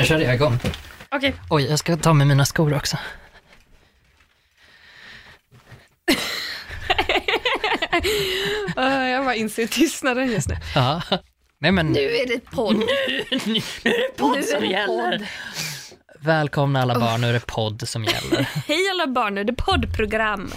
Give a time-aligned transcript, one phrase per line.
[0.00, 0.58] Nu körde jag igång.
[1.10, 1.34] Okej.
[1.50, 2.96] Oj, jag ska ta med mina skor också.
[8.76, 10.56] Uh, jag bara inser tystnaden just nu.
[10.74, 11.02] Ja.
[11.58, 12.76] Nej men, Nu är det podd.
[12.76, 12.82] nu
[13.84, 15.28] är det podd som gäller.
[16.20, 18.40] Välkomna alla barn, nu är det podd som gäller.
[18.68, 20.50] Hej alla barn, nu är det poddprogram.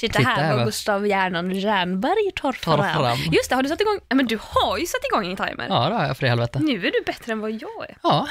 [0.00, 0.64] Titta, Titta här vad va?
[0.64, 2.94] Gustav Järnan Jernberg tar Tar fram.
[2.94, 3.18] fram.
[3.32, 3.98] Just det, har du satt igång?
[4.08, 5.66] Ja, men du har ju satt igång en timer.
[5.68, 6.58] Ja, det har jag för i helvete.
[6.62, 7.96] Nu är du bättre än vad jag är.
[8.02, 8.28] Ja.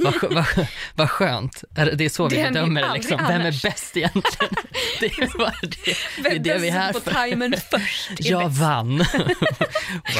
[0.00, 1.64] Vad vad- vad skönt.
[1.70, 3.20] Det- är så vi Det bedömer det liksom.
[3.28, 4.54] Vem är bäst egentligen?
[5.00, 7.24] Det är bara det, det, är det vi är här för.
[7.28, 8.98] timern först är Jag vann.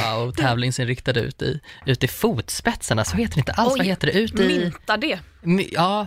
[0.05, 3.73] Wow, tävlingsinriktad ut i, ut i fotspetsarna, så heter det inte alls.
[3.73, 4.13] Oj, Vad heter det?
[4.19, 5.19] Ut i, Mynta det.
[5.73, 6.07] Ja,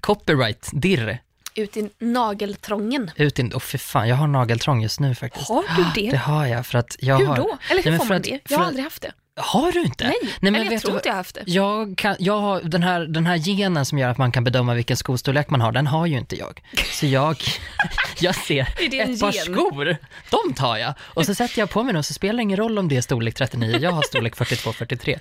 [0.00, 1.18] copyright, dirr.
[1.58, 3.10] Ut i nageltrången.
[3.16, 5.48] Ut i, oh, för fan, jag har nageltrång just nu faktiskt.
[5.48, 6.10] Har du det?
[6.10, 7.36] Det har jag för att jag Hur har...
[7.36, 7.58] då?
[7.70, 8.40] Eller hur Nej, får för man att- det?
[8.48, 9.12] Jag har aldrig haft det.
[9.40, 10.04] Har du inte?
[10.04, 11.42] Nej, men eller jag vet tror du, inte jag har haft det.
[11.46, 14.74] Jag, kan, jag har den här, den här genen som gör att man kan bedöma
[14.74, 16.62] vilken skostorlek man har, den har ju inte jag.
[16.92, 17.36] Så jag,
[18.20, 19.54] jag ser ett par gen?
[19.54, 19.96] skor,
[20.30, 20.94] de tar jag.
[21.00, 23.00] Och så sätter jag på mig dem, så spelar det ingen roll om det är
[23.00, 25.18] storlek 39, jag har storlek 42-43.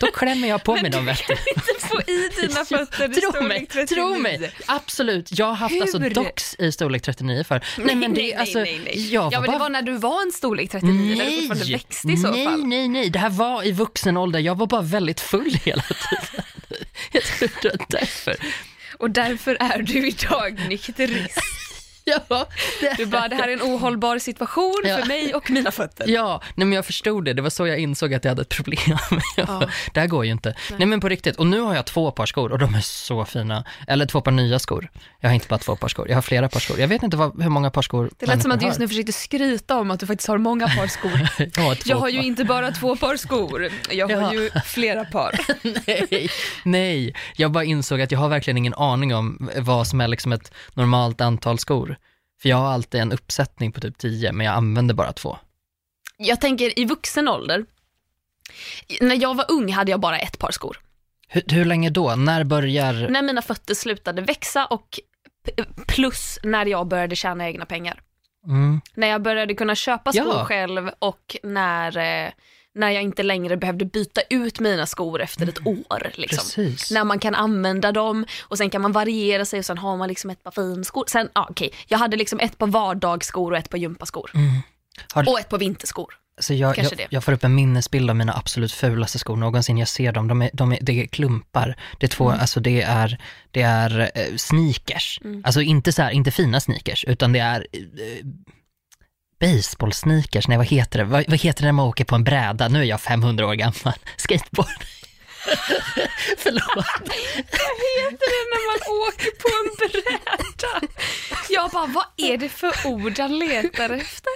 [0.00, 1.32] Då klämmer jag på mig dem, vet du.
[1.56, 3.86] inte få i dina fötter i Tro mig, storlek 39.
[3.86, 5.38] tro mig, absolut.
[5.38, 6.10] Jag har haft alltså Hur?
[6.10, 7.64] docks i storlek 39 för.
[7.78, 10.32] Nej, men det, alltså, Jag var ja, men bara det var när du var en
[10.32, 12.64] storlek 39, när du fortfarande växte i så nej, fall.
[12.64, 13.10] nej, nej.
[13.10, 14.40] Det här var i vuxen ålder.
[14.40, 16.44] Jag var bara väldigt full hela tiden.
[17.12, 18.36] Jag tror det var därför.
[18.98, 21.38] Och därför är du idag nykterist.
[22.28, 22.46] Ja,
[22.80, 24.98] det, Du bara, det här är en ohållbar situation Ja.
[24.98, 26.04] för mig och mina fötter.
[26.08, 27.32] ja nej, men jag förstod det.
[27.32, 28.98] Det var så jag insåg att jag hade ett problem.
[29.36, 29.62] Ja.
[29.92, 30.54] Det här går ju inte.
[30.76, 30.86] Nej.
[30.86, 31.36] men på riktigt.
[31.36, 33.64] Och nu har jag två par skor och de är så fina.
[33.86, 34.88] Eller två par nya skor.
[35.20, 36.08] Jag har inte bara två par skor.
[36.08, 36.80] Jag har flera par skor.
[36.80, 38.88] Jag vet inte vad, hur många par skor Det lät som att du just nu
[38.88, 41.10] försökte skryta om att du faktiskt har många par skor.
[41.62, 41.76] har.
[41.88, 42.24] Jag har, har ju par.
[42.26, 44.32] inte bara två par skor, jag har Ja.
[44.34, 45.34] ju flera par.
[45.86, 46.30] nej,
[46.64, 50.32] nej, jag bara insåg att jag har verkligen ingen aning om vad som är liksom
[50.32, 51.96] ett normalt antal skor.
[52.42, 55.38] För jag har alltid en uppsättning på typ 10, men jag använder bara två.
[56.16, 57.64] Jag tänker i vuxen ålder,
[59.00, 60.80] när jag var ung hade jag bara ett par skor.
[61.28, 62.14] Hur, hur länge då?
[62.16, 63.08] När börjar...
[63.08, 65.00] När mina fötter slutade växa och
[65.86, 68.00] plus när jag började tjäna egna pengar.
[68.46, 68.80] Mm.
[68.94, 70.44] När jag började kunna köpa skor Ja.
[70.44, 72.30] själv och när, eh,
[72.78, 76.12] när jag inte längre behövde byta ut mina skor efter ett år.
[76.14, 76.38] Liksom.
[76.38, 76.90] Precis.
[76.90, 80.08] När man kan använda dem och sen kan man variera sig och sen har man
[80.08, 81.04] liksom ett par finskor.
[81.08, 84.30] Sen, ja, okej, jag hade liksom ett par vardagsskor och ett par gympaskor.
[85.14, 86.14] Har- Och ett par vinterskor.
[86.40, 89.78] Så jag, jag, jag får upp en minnesbild av mina absolut fulaste skor någonsin.
[89.78, 91.76] Jag ser dem, de är, de är, det är klumpar.
[91.98, 92.40] Det är två, Mm.
[92.40, 93.18] alltså det är,
[93.50, 95.20] det är eh, sneakers.
[95.44, 97.80] Alltså inte så här, inte fina sneakers, utan det är eh,
[99.40, 101.04] baseball-sneakers, nej vad heter det?
[101.04, 102.68] Vad, vad heter det när man åker på en bräda?
[102.68, 103.94] Nu är jag 500 år gammal.
[104.16, 104.68] Skateboard.
[106.38, 106.76] Förlåt.
[106.76, 110.88] Vad heter det när man åker på en bräda?
[111.50, 114.30] Jag bara, vad är det för ord han letar efter?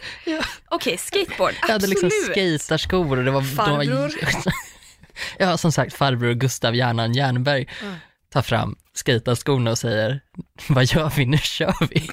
[0.68, 2.60] Okej, skateboard, Jag hade liksom absolut.
[2.60, 3.42] skaterskor och det var...
[3.42, 4.12] Farbror.
[5.38, 7.66] ja, som sagt, farbror Gustav Hjärnan Jernberg
[8.32, 10.20] tar fram skejtarskorna och säger,
[10.68, 12.08] vad gör vi, nu kör vi.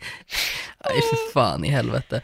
[0.84, 2.22] Nej, för fan i helvete.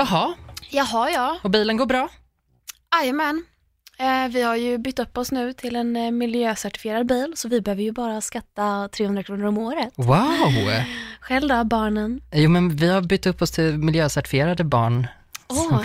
[0.00, 0.34] Jaha,
[0.70, 1.38] Jaha, ja.
[1.42, 2.08] och bilen går bra?
[2.94, 3.44] Jajamän.
[4.00, 7.60] Eh, vi har ju bytt upp oss nu till en eh, miljöcertifierad bil, så vi
[7.60, 9.92] behöver ju bara skatta 300 kronor om året.
[9.96, 10.72] Wow!
[11.20, 12.20] Själv då, barnen?
[12.32, 15.06] Jo, men vi har bytt upp oss till miljöcertifierade barn.
[15.48, 15.82] Åh,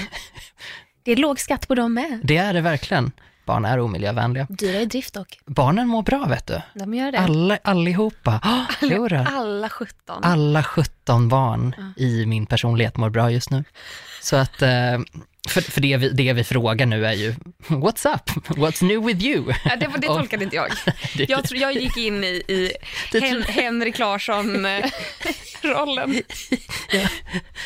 [1.03, 2.19] det är låg skatt på dem med.
[2.23, 3.11] Det är det verkligen.
[3.45, 4.47] Barn är omiljövänliga.
[4.49, 5.39] Dyra i drift dock.
[5.45, 6.61] Barnen mår bra, vet du.
[6.73, 7.19] De gör det.
[7.19, 8.39] Alla, allihopa.
[8.81, 10.23] Oh, alla, alla 17.
[10.23, 13.63] Alla 17 barn i min personlighet mår bra just nu.
[14.21, 14.69] Så att, eh,
[15.49, 17.35] för, för det, vi, det vi frågar nu är ju,
[17.67, 18.29] what's up?
[18.47, 19.53] What's new with you?
[19.65, 20.69] Ja, det, det tolkade inte jag.
[21.17, 22.71] Det- Jag, tror- jag gick in i, i
[23.11, 26.13] Det Hen, Henrik Larsson-rollen,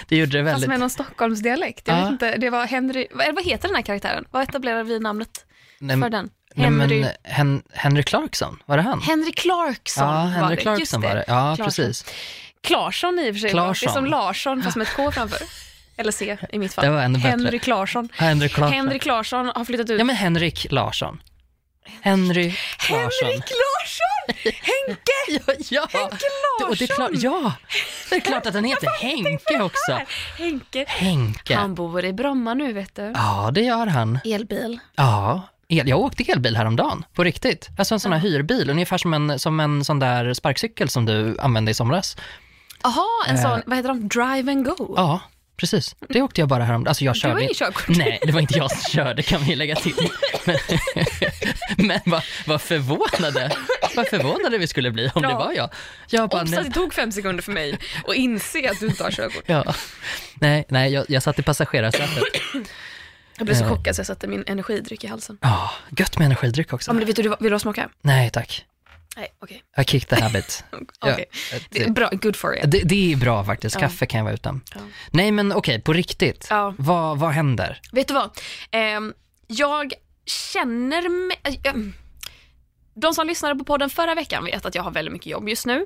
[0.07, 0.69] Det gjorde det fast väldigt...
[0.69, 1.87] med någon Stockholmsdialekt.
[1.87, 2.03] Jag Ja.
[2.03, 4.25] vet inte, det var Henry, vad, vad heter den här karaktären?
[4.31, 5.45] Vad etablerar vi namnet
[5.79, 6.29] Nej, för den?
[6.55, 9.01] nej, men Henry, Hen, Henry Clarkson, var det han?
[9.01, 10.61] Henry Clarkson ja, var Henry det.
[10.61, 11.23] Clarkson Just var det.
[11.27, 11.65] Ja, Clarkson.
[11.85, 12.05] precis.
[12.63, 13.53] Klarsson i och för sig.
[13.53, 13.73] va?
[13.81, 15.37] Det är som Larsson fast med ett K framför.
[15.99, 16.85] Eller C i mitt fall.
[16.85, 17.29] Det var ännu bättre.
[17.29, 18.09] Henry Klarsson.
[18.13, 18.73] Henry Clarkson.
[18.73, 19.99] Henry Klarsson har flyttat ut.
[19.99, 21.21] Ja, men Henrik Larsson.
[22.01, 22.43] Henry
[22.89, 23.27] Larsson.
[23.27, 24.53] Henrik Larsson!
[24.61, 25.11] Henke!
[25.69, 25.99] Ja, ja.
[25.99, 26.25] Henke
[26.69, 27.31] Och det är klart, Larsson!
[27.43, 27.53] ja,
[28.09, 29.99] det är klart att den heter Henke också.
[30.37, 30.85] Henke.
[30.87, 31.55] Henke.
[31.55, 33.11] Han bor i Bromma nu vet du.
[33.15, 34.19] Ja, det gör han.
[34.25, 34.79] Elbil.
[34.95, 37.69] Ja, el, jag åkte elbil häromdagen, på riktigt.
[37.77, 41.37] Alltså en sån här hyrbil, ungefär som en, som en sån där sparkcykel som du
[41.39, 42.17] använde i somras.
[42.83, 43.41] Jaha, en Eh.
[43.41, 44.93] sån, vad heter de, drive and go?
[44.97, 45.19] Ja,
[45.59, 45.95] precis.
[46.09, 46.87] Det åkte jag bara häromdagen.
[46.89, 47.33] Alltså jag du körde...
[47.33, 47.87] har ingen körkort.
[47.87, 49.95] Nej, det var inte jag som körde kan vi lägga till.
[50.45, 50.57] Men,
[51.87, 53.51] men vad, vad förvånade,
[53.95, 55.37] vad förvånade vi skulle bli om det Ja.
[55.39, 55.69] var jag.
[56.09, 57.77] Jag bara, så att nej, det tog fem sekunder för mig
[58.07, 59.43] att inse att du inte har körkort.
[59.45, 59.73] ja.
[60.33, 62.23] nej, nej jag, jag satt i passagerarsätet.
[63.37, 65.37] Jag blev så chockad så jag satte min energidryck i halsen.
[65.41, 66.89] Ja, gött med energidryck också.
[66.91, 67.89] Ja, men vet du, vill du ha smaka?
[68.01, 68.65] Nej tack,
[69.17, 69.63] Nej, okej.
[69.77, 70.63] I kicked the habit.
[70.99, 71.25] Okej.
[71.51, 72.67] Ja, Det är bra, good for you.
[72.67, 73.79] det, det är bra faktiskt, Ja.
[73.81, 74.61] kaffe kan jag vara utan.
[74.75, 74.81] Ja.
[75.11, 76.47] Nej men okej, på riktigt.
[76.49, 76.73] Ja.
[76.77, 77.81] Vad, vad händer?
[77.91, 78.29] Vet du vad?
[78.71, 79.13] Ehm,
[79.47, 79.93] jag
[80.25, 81.37] känner mig...
[81.43, 81.93] äh, ähm,
[82.95, 85.65] de som lyssnade på podden förra veckan vet att jag har väldigt mycket jobb just
[85.65, 85.85] nu.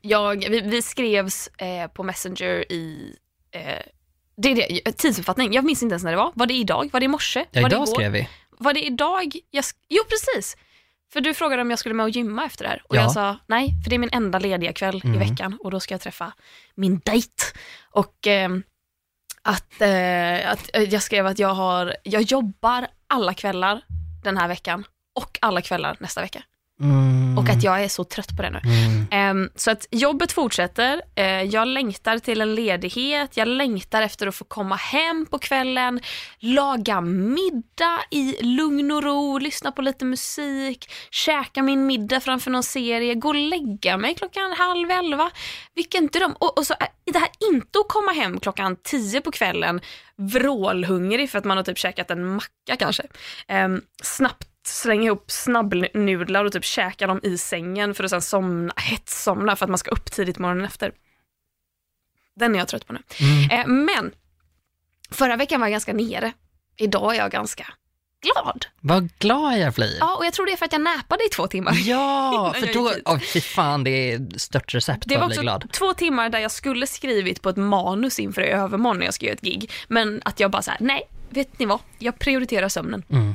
[0.00, 3.14] Jag, vi, vi skrevs eh, på Messenger i...
[3.52, 3.62] Eh,
[4.36, 4.54] det är
[4.84, 5.52] det, tidsuppfattning.
[5.52, 6.32] Jag minns inte ens när det var.
[6.34, 6.88] Var det idag?
[6.92, 7.44] Var det i morse?
[7.50, 7.94] Ja, var det idag igår?
[7.94, 8.28] skrev vi.
[8.50, 9.34] Var det idag?
[9.50, 10.56] Jag, sk- jo, precis.
[11.12, 12.82] För du frågade om jag skulle med och gymma efter det här.
[12.88, 13.00] Och Ja.
[13.02, 15.14] jag sa nej, för det är min enda lediga kväll Mm.
[15.22, 16.32] i veckan och då ska jag träffa
[16.74, 17.44] min dejt.
[17.90, 18.62] Och ehm,
[19.42, 23.80] att, eh, att eh, jag skrev att jag, har, jag jobbar alla kvällar
[24.24, 24.84] den här veckan
[25.14, 26.42] och alla kvällar nästa vecka.
[26.80, 27.38] Mm.
[27.38, 28.60] Och att jag är så trött på det nu.
[28.64, 29.06] Mm.
[29.10, 31.02] Ehm, så att jobbet fortsätter.
[31.14, 33.36] Eh, jag längtar till en ledighet.
[33.36, 36.00] Jag längtar efter att få komma hem på kvällen,
[36.38, 42.62] laga middag i lugn och ro, lyssna på lite musik, käka min middag framför någon
[42.62, 45.30] serie, gå och lägga mig klockan halv elva.
[45.74, 46.32] Vilken dröm!
[46.38, 49.80] Och, och så är det här inte att komma hem klockan tio på kvällen
[50.16, 53.02] vrålhungrig för att man har typ käkat en macka kanske.
[53.48, 58.74] Ehm, snabbt slänga ihop snabbnudlar och typ käka dem i sängen för att sen somna,
[58.76, 60.92] hetssomna för att man ska upp tidigt morgonen efter.
[62.36, 63.02] Den är jag trött på nu.
[63.20, 63.50] Mm.
[63.50, 64.12] Eh, men
[65.10, 66.32] förra veckan var jag ganska nere.
[66.76, 67.66] Idag är jag ganska
[68.22, 68.66] glad.
[68.80, 69.96] Vad glad jag blir.
[70.00, 71.74] Ja, och jag tror det är för att jag näpade i två timmar.
[71.84, 75.36] Ja, för då, oh, fy fan det är stört recept Det för var att bli
[75.36, 75.72] också glad.
[75.72, 79.34] två timmar där jag skulle skrivit på ett manus inför övermorgon när jag ska göra
[79.34, 79.70] ett gig.
[79.88, 81.80] Men att jag bara så här, nej, vet ni vad?
[81.98, 83.02] Jag prioriterar sömnen.
[83.10, 83.34] Mm.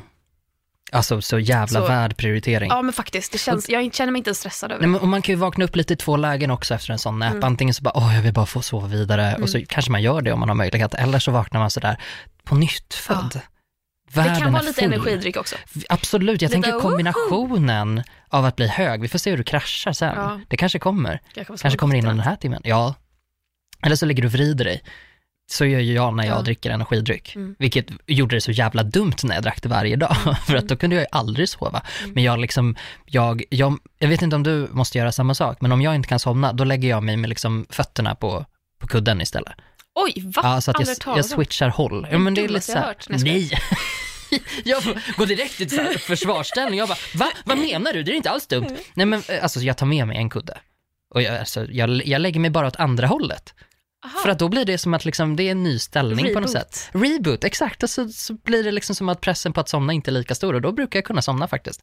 [0.91, 2.69] Alltså så jävla Så- värd prioritering.
[2.69, 4.91] Ja men faktiskt, det känns, jag känner mig inte stressad över Nej, det.
[4.91, 7.19] men, och man kan ju vakna upp lite i två lägen också efter en sån
[7.19, 7.31] nap.
[7.31, 7.43] Mm.
[7.43, 10.21] Antingen så bara, åh jag vill bara få sova vidare och så kanske man gör
[10.21, 10.93] det om man har möjlighet.
[10.93, 11.97] Eller så vaknar man sådär
[12.43, 13.41] på nytt född.
[14.11, 14.93] Det Världen kan vara lite full.
[14.93, 15.55] energidryck också.
[15.89, 19.01] Absolut, jag Lite tänker kombinationen av att bli hög.
[19.01, 20.13] Vi får se hur du kraschar sen.
[20.15, 20.39] Ja.
[20.47, 21.21] Det kanske kommer.
[21.33, 22.09] Kanske, kommer in svårt.
[22.09, 22.61] under den här timmen.
[22.63, 22.95] Ja.
[23.85, 24.83] Eller så ligger du och vrider dig.
[25.51, 26.42] Så gör ju jag när jag Ja.
[26.42, 27.36] dricker energidryck.
[27.36, 27.56] Mm.
[27.59, 30.15] Vilket gjorde det så jävla dumt när jag drack det varje dag.
[30.47, 31.81] För att då kunde jag ju aldrig sova.
[32.00, 32.13] Mm.
[32.13, 32.75] Men jag liksom,
[33.06, 36.09] jag, jag, jag vet inte om du måste göra samma sak, men om jag inte
[36.09, 38.45] kan somna, då lägger jag mig med liksom fötterna på,
[38.80, 39.53] på kudden istället.
[39.95, 40.42] Oj, va?
[40.44, 42.07] Ja, så att jag, jag switchar håll.
[42.12, 42.95] Ja, men det är lite så jag här.
[43.09, 43.51] Nej,
[44.63, 44.83] jag
[45.18, 46.80] går direkt i försvarsställning.
[46.80, 47.31] Jag bara, va?
[47.45, 48.03] Vad menar du?
[48.03, 48.65] Det är inte alls dumt.
[48.65, 48.77] Mm.
[48.94, 50.57] Nej men eh, alltså jag tar med mig en kudde.
[51.13, 53.53] Och jag, alltså, jag, jag lägger mig bara åt andra hållet.
[54.06, 54.19] Aha.
[54.19, 56.56] För att då blir det som att liksom, det är en ny ställning på något
[56.56, 56.74] Reboot.
[56.74, 56.90] sätt.
[56.94, 57.84] Reboot, exakt.
[57.84, 60.36] Och så, så blir det liksom som att pressen på att somna inte är lika
[60.36, 61.81] stor och då brukar jag kunna somna faktiskt.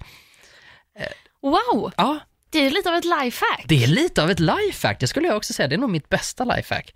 [1.43, 2.19] Wow, Ja,
[2.51, 3.65] det är lite av ett lifehack.
[3.65, 5.01] det är lite av ett lifehack.
[5.01, 5.69] Det skulle jag också säga.
[5.69, 6.95] Det är nog mitt bästa lifehack.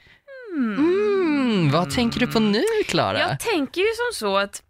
[0.56, 3.20] Mm, vad tänker du på nu, Klara?
[3.20, 4.62] Jag tänker ju som så att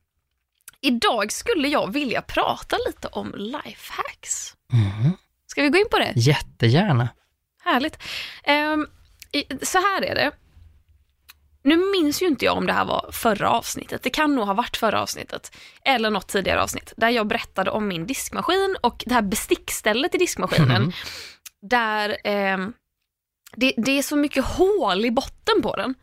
[0.80, 4.54] idag skulle jag vilja prata lite om lifehacks.
[4.72, 5.12] Mm,
[5.46, 6.12] Ska vi gå in på det?
[6.16, 7.08] jättegärna.
[7.64, 7.98] Härligt.
[9.32, 10.30] I- så här är det.
[11.66, 14.02] Nu minns ju inte jag om det här var förra avsnittet.
[14.02, 15.56] Det kan nog ha varit förra avsnittet.
[15.84, 16.92] Eller något tidigare avsnitt.
[16.96, 20.82] Där jag berättade om min diskmaskin och det här bestickstället i diskmaskinen.
[20.82, 20.92] Mhm.
[21.62, 22.72] Där ehm,
[23.56, 25.94] det, det är så mycket hål i botten på den.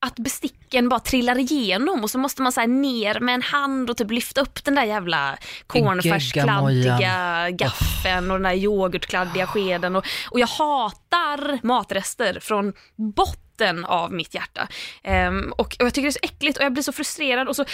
[0.00, 3.96] Att besticken bara trillar igenom och så måste man så ner med en hand och
[3.96, 9.96] typ lyfta upp den där jävla cornfärskladdiga gaffeln och den där yoghurtkladdiga skeden.
[9.96, 13.49] Och, och jag hatar matrester från botten
[13.84, 14.68] av mitt hjärta.
[15.02, 17.56] Ehm, och, och jag tycker det är så äckligt och jag blir så frustrerad och
[17.56, 17.64] så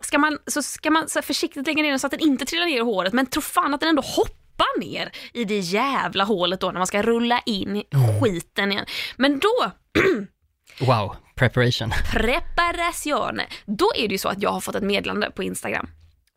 [0.00, 2.66] ska man, så ska man så försiktigt lägga ner den så att den inte trillar
[2.66, 6.60] ner i håret men tro fan att den ändå hoppar ner i det jävla hålet
[6.60, 7.82] då när man ska rulla in
[8.22, 8.86] skiten igen.
[9.16, 9.72] Men då
[10.80, 11.90] Wow, preparation.
[12.12, 13.40] preparation.
[13.66, 15.88] Då är det ju så att jag har fått ett meddelande på Instagram.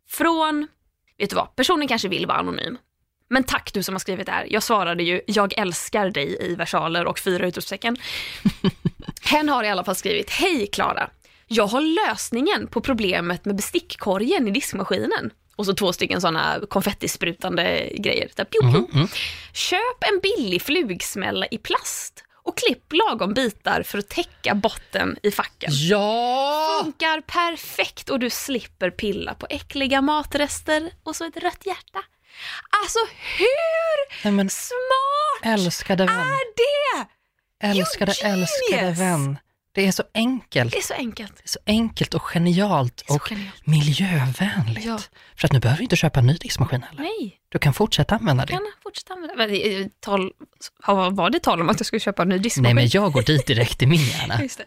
[0.08, 0.68] Från,
[1.18, 2.78] vet du vad, personen kanske vill vara anonym.
[3.28, 4.46] Men tack du som har skrivit det här.
[4.50, 7.96] Jag svarade ju, jag älskar dig i versaler och fyra utropstecken.
[9.22, 11.10] Hen har i alla fall skrivit, hej Klara.
[11.46, 15.30] jag har lösningen på problemet med bestickkorgen i diskmaskinen.
[15.56, 18.30] Och så två stycken sådana konfettisprutande grejer.
[18.36, 18.66] Där, pju, pju.
[18.68, 19.08] Mhm, mm.
[19.52, 25.30] Köp en billig flugsmälla i plast och klipp lagom bitar för att täcka botten i
[25.30, 25.70] facken.
[25.72, 26.80] Ja!
[26.84, 32.02] Funkar perfekt och du slipper pilla på äckliga matrester och så ett rött hjärta.
[32.82, 32.98] Alltså
[33.38, 37.06] hur Nej, men smart älskade vän, är det?
[37.66, 38.50] älskade, genius!
[38.72, 39.38] älskade vän.
[39.72, 40.72] Det är så enkelt.
[40.72, 41.36] Det är så enkelt.
[41.36, 43.66] Det är så enkelt och genialt Det och genialt.
[43.66, 44.84] miljövänligt.
[44.84, 44.98] Ja.
[45.36, 47.02] För att nu behöver du inte köpa en ny diskmaskin heller.
[47.02, 50.32] Nej, Du kan fortsätta använda jag kan fortsätta använda men, tal,
[50.82, 52.62] har- Var det tal om att jag skulle köpa en ny diskmaskin?
[52.62, 54.38] Nej, men jag går dit direkt i min hjärna.
[54.42, 54.64] Just det.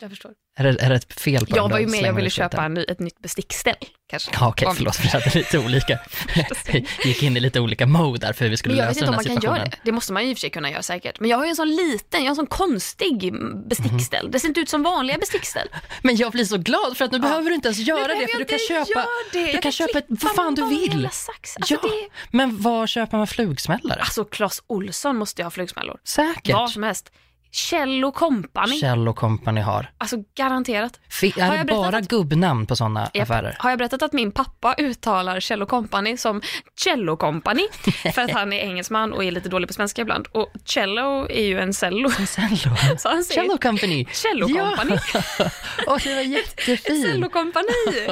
[0.00, 0.32] Jag förstår.
[0.58, 2.64] Är det, är det ett fel på Jag den var ju med, jag ville köpa
[2.64, 3.74] en ny, ett nytt bestickställ.
[4.10, 4.30] Kanske.
[4.34, 5.98] Ja, okej, Om- förlåt, vi hade lite olika,
[7.04, 9.06] gick in i lite olika mode där för hur vi skulle Men jag vet lösa
[9.06, 9.70] inte den om här man kan göra situationen.
[9.70, 9.90] det.
[9.90, 11.20] Det måste man ju i och för sig kunna göra säkert.
[11.20, 13.32] Men jag har ju en sån liten, jag har en sån konstig
[13.68, 14.24] bestickställ.
[14.24, 14.30] Mhm.
[14.32, 15.68] Det ser inte ut som vanliga bestickställ.
[16.02, 18.38] Men jag blir så glad för att nu behöver du inte ens göra det, för
[18.38, 19.44] du kan köpa, det.
[19.44, 21.04] du Jag kan köpa vad fan du vill.
[21.06, 21.32] Alltså,
[21.68, 24.00] Ja, det, men var köper man flugsmällare?
[24.00, 25.92] alltså Clas Olsson måste ju ha flugsmällor.
[25.92, 26.70] Var Säkert.
[26.70, 27.10] som helst.
[27.50, 28.80] Kjell Company.
[28.80, 29.90] Kjell Company har.
[29.98, 31.00] Alltså garanterat.
[31.20, 33.22] Har är jag det bara gubbnamn på sådana Japp.
[33.22, 33.56] affärer?
[33.58, 36.42] Har jag berättat att min pappa uttalar Kjell Company som
[36.84, 37.62] Cello Company?
[38.14, 40.26] för att han är engelsman och är lite dålig på svenska ibland.
[40.32, 42.10] Och cello är ju en cello.
[42.10, 42.76] Cello.
[42.98, 44.04] Så han säger Cello Company.
[44.12, 44.96] Cello Company.
[45.14, 45.22] Ja.
[45.86, 47.06] Åh, det var jättefint.
[47.06, 47.68] Cello Company.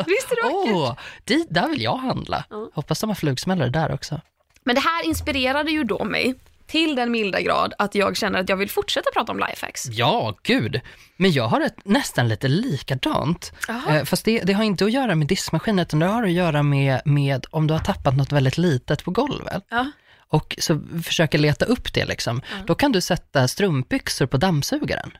[0.07, 0.75] Visst är det vackert?
[0.75, 2.45] Åh, dit, där vill jag handla.
[2.51, 2.71] Ja.
[2.75, 4.21] Hoppas de har flugsmällare där också.
[4.65, 6.35] Men det här inspirerade ju då mig
[6.67, 9.87] till den milda grad att jag känner att jag vill fortsätta prata om lifehacks.
[9.87, 10.81] Ja, gud.
[11.17, 13.53] Men jag har ett nästan lite likadant.
[13.69, 13.99] Jaha.
[13.99, 16.63] Eh, fast det, det har inte att göra med diskmaskinen, utan det har att göra
[16.63, 19.67] med, med om du har tappat något väldigt litet på golvet.
[19.69, 19.91] Ja.
[20.29, 22.43] Och så försöker leta upp det liksom.
[22.67, 25.11] Då kan du sätta strumpbyxor på dammsugaren.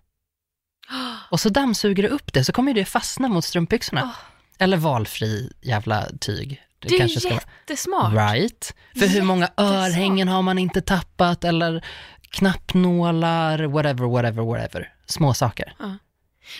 [1.31, 4.03] Och så dammsuger du upp det, så kommer det fastna mot strumpbyxorna.
[4.05, 4.15] Åh.
[4.59, 6.63] Eller valfri jävla tyg.
[6.89, 8.13] Det är kanske ska vara- jättesmart.
[8.13, 8.75] Right.
[8.99, 11.85] För hur många örhängen har man inte tappat eller
[12.31, 14.93] knappnålar, whatever, whatever, whatever.
[15.07, 15.75] Små saker.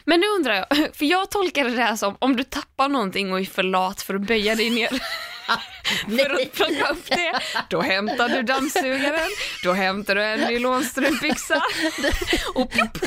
[0.05, 3.41] Men nu undrar jag, för jag tolkade det här som om du tappar någonting och
[3.41, 4.89] är för lat för att böja dig ner
[5.47, 7.33] för att plocka upp det,
[7.69, 9.29] då hämtar du dammsugaren,
[9.65, 11.63] då hämtar du en nylonstrumpbyxa
[12.55, 13.03] och pip,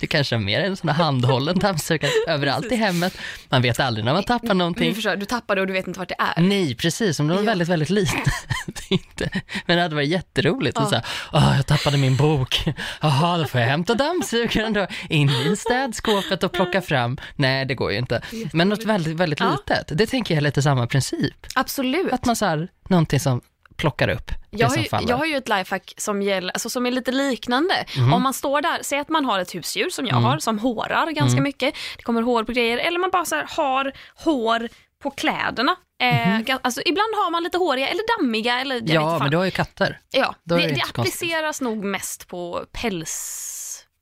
[0.00, 3.18] Du kanske har mer en sån här handhållen dammsugare överallt i hemmet.
[3.48, 4.94] Man vet aldrig när man tappar någonting.
[4.94, 6.42] förstår jag, du tappar det och du vet inte vart det är.
[6.42, 7.20] Nej, precis.
[7.20, 7.46] Om det var Ja.
[7.46, 8.20] väldigt, väldigt liten.
[8.88, 9.30] Inte.
[9.66, 10.76] Men det hade varit jätteroligt.
[10.76, 10.82] Ja.
[10.82, 12.64] Och så här, Åh, jag tappade min bok.
[13.00, 14.86] Jaha, då får jag hämta dammsugaren då.
[15.08, 17.18] In i städskåpet och plocka fram.
[17.36, 18.20] Nej, det går ju inte.
[18.52, 19.50] Men något väldigt, väldigt Ja.
[19.50, 19.98] litet.
[19.98, 21.34] Det tänker jag är lite samma princip.
[21.56, 22.12] Absolut.
[22.12, 23.40] Att man så här, någonting som
[23.76, 26.90] plockar upp Jag har, ju, jag har ju ett lifehack som, gäller, alltså som är
[26.90, 27.84] lite liknande.
[27.96, 28.12] Mhm.
[28.12, 30.24] Om man står där, säg att man har ett husdjur som jag Mm.
[30.24, 31.74] har, som hårar ganska mycket.
[31.96, 33.92] Det kommer hår på grejer, eller man bara så här har
[34.24, 34.68] hår
[35.02, 35.76] på kläderna.
[36.02, 36.06] Eh,
[36.38, 38.60] gan- alltså, ibland har man lite håriga eller dammiga.
[38.60, 38.86] Eller, Mhm.
[38.92, 40.00] ja, men du har ju katter.
[40.10, 40.98] ja, då det, det så konstigt.
[40.98, 43.52] appliceras nog mest på päls.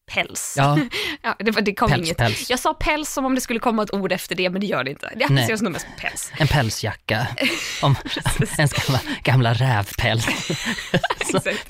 [0.06, 0.54] Päls.
[0.58, 0.78] Ja,
[1.22, 2.16] Ja, det, det kom päls, inget.
[2.16, 2.50] päls.
[2.50, 4.84] Jag sa päls som om det skulle komma ett ord efter det, men det gör
[4.84, 5.12] det inte.
[5.16, 6.32] Det appliceras nog mest på päls.
[6.38, 7.26] En pälsjacka.
[7.82, 7.94] Om
[8.58, 10.26] ens gamla, gamla rävpäls.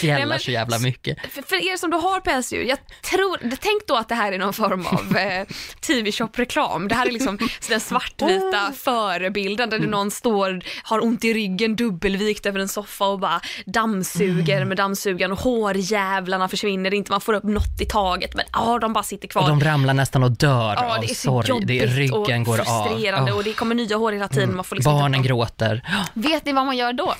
[0.00, 1.18] fjällar Nej, men- så jävla mycket.
[1.32, 4.38] För, för er som då har pälsdjur, jag tror, tänk då att det här är
[4.38, 5.46] någon form av eh,
[5.80, 6.88] TV-shop-reklam.
[6.88, 11.76] Det här är liksom den svartvita förebilden där det någon står, har ont i ryggen,
[11.76, 17.32] dubbelvikt över en soffa och bara dammsuger med dammsugaren och hårjävlarna försvinner inte, man får
[17.34, 19.42] upp något i taget men ja, de bara sitter kvar.
[19.42, 21.48] Och de ramlar nästan och dör Ja, av det är så sorg.
[21.48, 22.64] jobbigt Det är, ryggen och går av.
[22.64, 23.38] frustrerande Åh.
[23.38, 24.56] och det kommer nya hår hela tiden.
[24.56, 25.82] Man får liksom Barnen gråter.
[26.14, 27.14] Vet ni vad man gör då?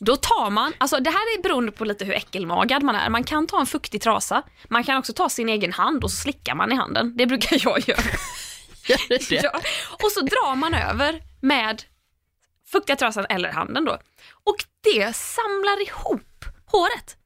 [0.00, 3.08] Då tar man, alltså det här är beroende på lite hur äckelmagad man är.
[3.10, 6.16] Man kan ta en fuktig trasa, man kan också ta sin egen hand och så
[6.16, 7.12] slickar man i handen.
[7.16, 8.00] Det brukar jag göra.
[8.88, 9.30] Gör det?
[9.42, 9.50] Ja.
[10.04, 11.82] Och så drar man över med
[12.72, 13.92] fuktiga trasan eller handen då.
[14.44, 17.16] Och det samlar ihop håret.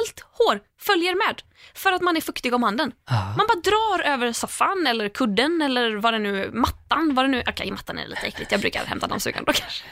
[0.00, 1.42] Allt hår följer med
[1.74, 2.92] för att man är fuktig om handen.
[3.04, 3.14] Ah.
[3.36, 7.42] Man bara drar över soffan eller kudden eller vad det nu mattan, vad det nu,
[7.46, 9.84] okej mattan är lite äckligt, jag brukar hämta dammsugaren då kanske.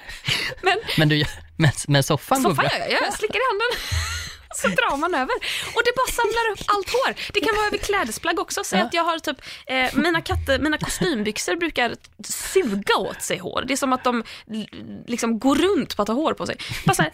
[0.63, 1.25] Men Men, du,
[1.57, 2.79] men, men soffan går soffan bra.
[2.79, 3.69] gör jag, jag slickar i handen.
[4.63, 5.35] Så drar man över.
[5.75, 7.15] Och det bara samlar upp allt hår.
[7.33, 8.65] Det kan vara över klädesplagg också.
[8.65, 8.85] Säg Ja.
[8.87, 13.65] att jag har typ, eh, mina katter, mina kostymbyxor brukar suga åt sig hår.
[13.67, 14.25] Det är som att de
[15.07, 16.57] liksom går runt på att ha hår på sig.
[16.87, 17.13] Bara så här,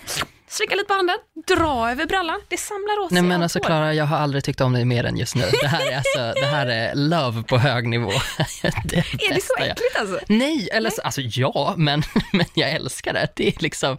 [0.48, 2.40] slicka lite på handen, dra över brallan.
[2.48, 3.64] Det samlar åt Nej sig men allt alltså hår.
[3.66, 5.44] Klara, jag har aldrig tyckt om dig mer än just nu.
[5.60, 8.10] Det här är alltså, det här är love på hög nivå.
[8.38, 10.18] Det är, det Är det så bästa jag- äckligt alltså?
[10.28, 12.02] Nej, eller så, alltså ja, men,
[12.32, 13.28] men jag älskar det.
[13.36, 13.98] Det är liksom,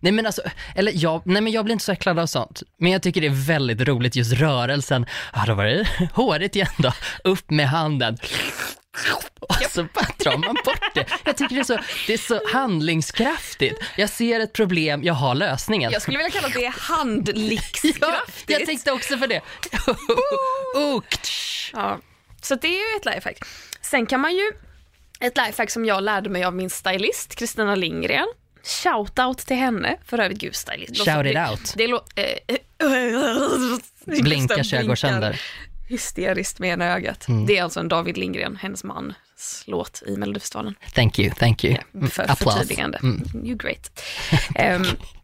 [0.00, 0.42] Nej men alltså,
[0.74, 2.62] eller jag, nej men jag blir inte så äcklad av sånt.
[2.78, 5.06] Men jag tycker det är väldigt roligt just rörelsen.
[5.34, 6.92] Ja, då var det håret igen då.
[7.24, 8.18] Upp med handen.
[9.40, 11.06] Och så bara drar man bort det.
[11.24, 13.82] Jag tycker det är, så, det är så handlingskraftigt.
[13.96, 15.90] Jag ser ett problem, jag har lösningen.
[15.92, 18.50] Jag skulle vilja kalla det Ja, handlingskraftigt.
[18.50, 19.40] jag tänkte också för det.
[20.74, 21.02] Oh.
[21.72, 21.98] Ja,
[22.42, 23.38] så det är ju ett lifehack.
[23.82, 24.50] Sen kan man ju,
[25.20, 28.26] ett lifehack som jag lärde mig av min stylist Kristina Lindgren.
[28.64, 30.96] Shoutout till henne, för övrigt gud stylist.
[31.04, 31.74] Shout it out.
[31.76, 32.56] Det lå- eh,
[34.22, 35.40] Blinka Gustav så jag går blinkar sönder.
[35.88, 37.28] Hysteriskt med ena ögat.
[37.28, 37.46] Mm.
[37.46, 39.14] Det är alltså en David Lindgren, hennes man,
[39.66, 40.74] låt i Melodifestivalen.
[40.94, 41.76] Thank you, thank you.
[41.94, 42.58] Mm, För Applause.
[42.58, 42.98] förtydligande.
[43.02, 43.22] Mm.
[43.46, 44.00] You great.
[44.54, 44.84] Ehm,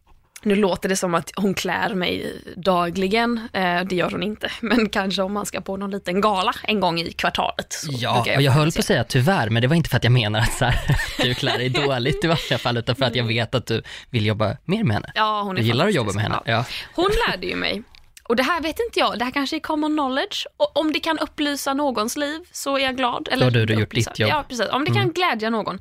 [0.45, 4.89] nu låter det som att hon klär mig dagligen, eh, det gör hon inte, men
[4.89, 7.75] kanske om man ska på någon liten gala en gång i kvartalet.
[7.89, 10.13] Ja, och jag höll på att säga tyvärr, men det var inte för att jag
[10.13, 10.79] menar att så här,
[11.23, 14.25] du klär dig dåligt i varje fall, utan för att jag vet att du vill
[14.25, 15.11] jobba mer med henne.
[15.15, 16.39] Ja, hon är Du gillar att jobba med henne.
[16.45, 16.65] Ja.
[16.95, 17.83] Hon lärde ju mig,
[18.23, 20.99] och det här vet inte jag, det här kanske är common knowledge, och om det
[20.99, 23.29] kan upplysa någons liv så är jag glad.
[23.41, 24.29] har du gjort upplysa- ditt jobb.
[24.29, 24.37] Mm.
[24.37, 24.67] Ja, precis.
[24.71, 25.79] Om det kan glädja någon.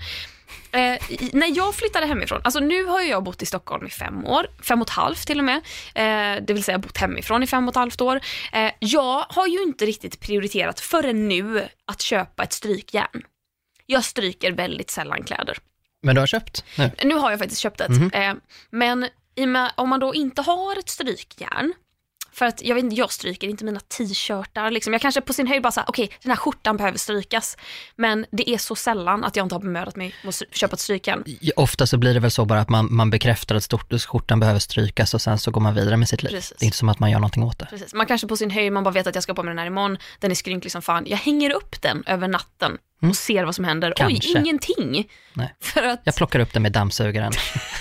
[0.72, 0.98] Eh,
[1.32, 4.82] när jag flyttade hemifrån, alltså nu har jag bott i Stockholm i fem år, fem
[4.82, 5.56] och ett halvt till och med,
[5.94, 8.20] eh, det vill säga bott hemifrån i fem och ett halvt år.
[8.52, 13.22] Eh, jag har ju inte riktigt prioriterat förrän nu att köpa ett strykjärn.
[13.86, 15.58] Jag stryker väldigt sällan kläder.
[16.02, 16.90] Men du har köpt nu?
[17.04, 17.90] Nu har jag faktiskt köpt ett.
[17.90, 18.10] Mhm.
[18.12, 18.34] Eh,
[18.70, 21.72] men med, om man då inte har ett strykjärn,
[22.34, 24.70] för att jag vet inte, jag stryker inte mina t-shirtar.
[24.70, 24.92] Liksom.
[24.92, 27.56] Jag kanske på sin höjd bara säger okej den här skjortan behöver strykas.
[27.96, 30.80] Men det är så sällan att jag inte har bemödat mig om att köpa ett
[30.80, 31.22] strykjärn.
[31.40, 34.40] Ja, Ofta så blir det väl så bara att man, man bekräftar att stort, skjortan
[34.40, 36.30] behöver strykas och sen så går man vidare med sitt liv.
[36.30, 36.56] Precis.
[36.58, 37.66] Det är inte som att man gör någonting åt det.
[37.70, 37.94] Precis.
[37.94, 39.66] Man kanske på sin höjd, man bara vet att jag ska på mig den här
[39.66, 41.04] imorgon, den är skrynklig som fan.
[41.06, 43.88] Jag hänger upp den över natten och ser vad som händer.
[43.88, 43.96] Mm.
[43.96, 44.28] Kanske.
[44.28, 45.08] Oj, ingenting.
[45.32, 45.54] Nej.
[45.60, 47.32] För att Jag plockar upp den med dammsugaren.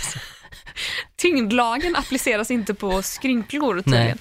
[1.15, 4.17] tyngdlagen appliceras inte på skrynklor tydligen.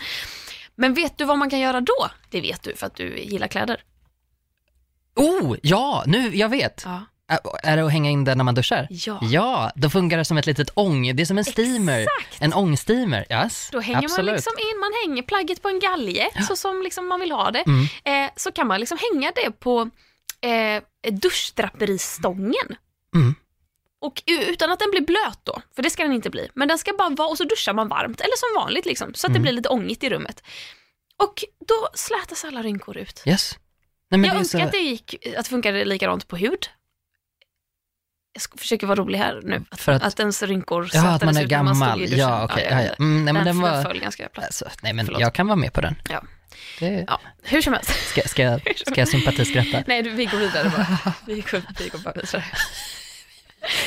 [0.75, 2.11] Men vet du vad man kan göra då?
[2.31, 3.83] Det vet du för att du gillar kläder.
[5.17, 6.83] Oh, ja, nu, jag vet.
[6.85, 7.01] Ja.
[7.63, 8.87] Är det att hänga in den när man duschar?
[8.91, 9.19] Ja.
[9.23, 12.01] Ja, då funkar det som ett litet ång, det är som en steamer.
[12.01, 12.43] Exakt.
[12.43, 13.69] En ångsteamer, yes.
[13.73, 14.27] Då hänger Absolut.
[14.27, 17.51] man liksom in, man hänger plagget på en galge så som liksom man vill ha
[17.51, 17.65] det.
[17.67, 17.85] Mm.
[18.05, 19.91] Eh, så kan man liksom hänga det på
[20.41, 22.77] eh, duschdraperistången.
[23.15, 23.35] Mm.
[24.03, 26.49] Och utan att den blir blöt då, för det ska den inte bli.
[26.55, 29.27] Men den ska bara vara, och så duschar man varmt, eller som vanligt liksom, så
[29.27, 29.43] att det Mm.
[29.43, 30.43] blir lite ångigt i rummet.
[31.17, 33.23] Och då slätas alla rynkor ut.
[33.27, 33.59] Yes.
[34.11, 34.65] Nej, men jag det önskar så...
[34.65, 36.67] att det gick, att det funkade likadant på hud.
[38.33, 39.65] Jag ska, försöker vara rolig här nu.
[39.71, 41.99] Att, För att- att ens rynkor Ja, att man är man gammal.
[41.99, 42.19] duschen.
[42.19, 42.67] Ja, okej.
[42.71, 42.95] jag ja, ja.
[42.99, 43.83] Mm, nej, men den den var...
[43.83, 44.45] föll ganska platt.
[44.47, 45.21] Alltså, nej, men Förlåt.
[45.21, 45.95] jag kan vara med på den.
[46.11, 46.23] Ja.
[46.79, 47.05] Det...
[47.09, 48.09] Ja, hur som helst.
[48.09, 49.85] Ska, ska, jag- ska jag sympatiskratta?
[49.87, 51.15] Nej, vi går vidare bara.
[51.27, 52.45] Vi går, vi går bara vidare.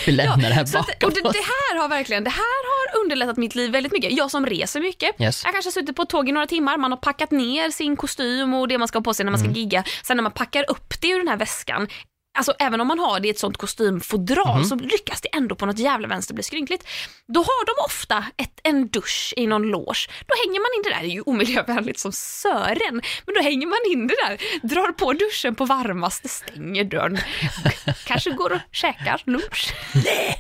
[0.06, 2.94] Vi lämnar det här Så att, bakom och det, det här har verkligen, det här
[2.94, 4.12] har underlättat mitt liv väldigt mycket.
[4.12, 5.22] Jag som reser mycket.
[5.22, 5.42] Yes.
[5.46, 7.96] Jag kanske har suttit på ett tåg i några timmar, man har packat ner sin
[7.98, 9.58] kostym och det man ska ha på sig när man ska Mm.
[9.60, 9.84] gigga.
[10.04, 11.88] Sen när man packar upp det ur den här väskan,
[12.38, 14.66] Alltså även om man har det i ett sånt kostymfodral Mhm.
[14.66, 16.88] så lyckas det ändå på något jävla vänster bli skrynkligt.
[17.28, 20.08] Då har de ofta ett, en dusch i någon loge.
[20.28, 23.68] Då hänger man in det där, det är ju omiljövänligt som sören, men då hänger
[23.68, 27.18] man in det där, drar på duschen på varmaste, stänger dörren,
[28.06, 29.74] kanske går och käkar lunch.
[29.94, 30.40] Nej!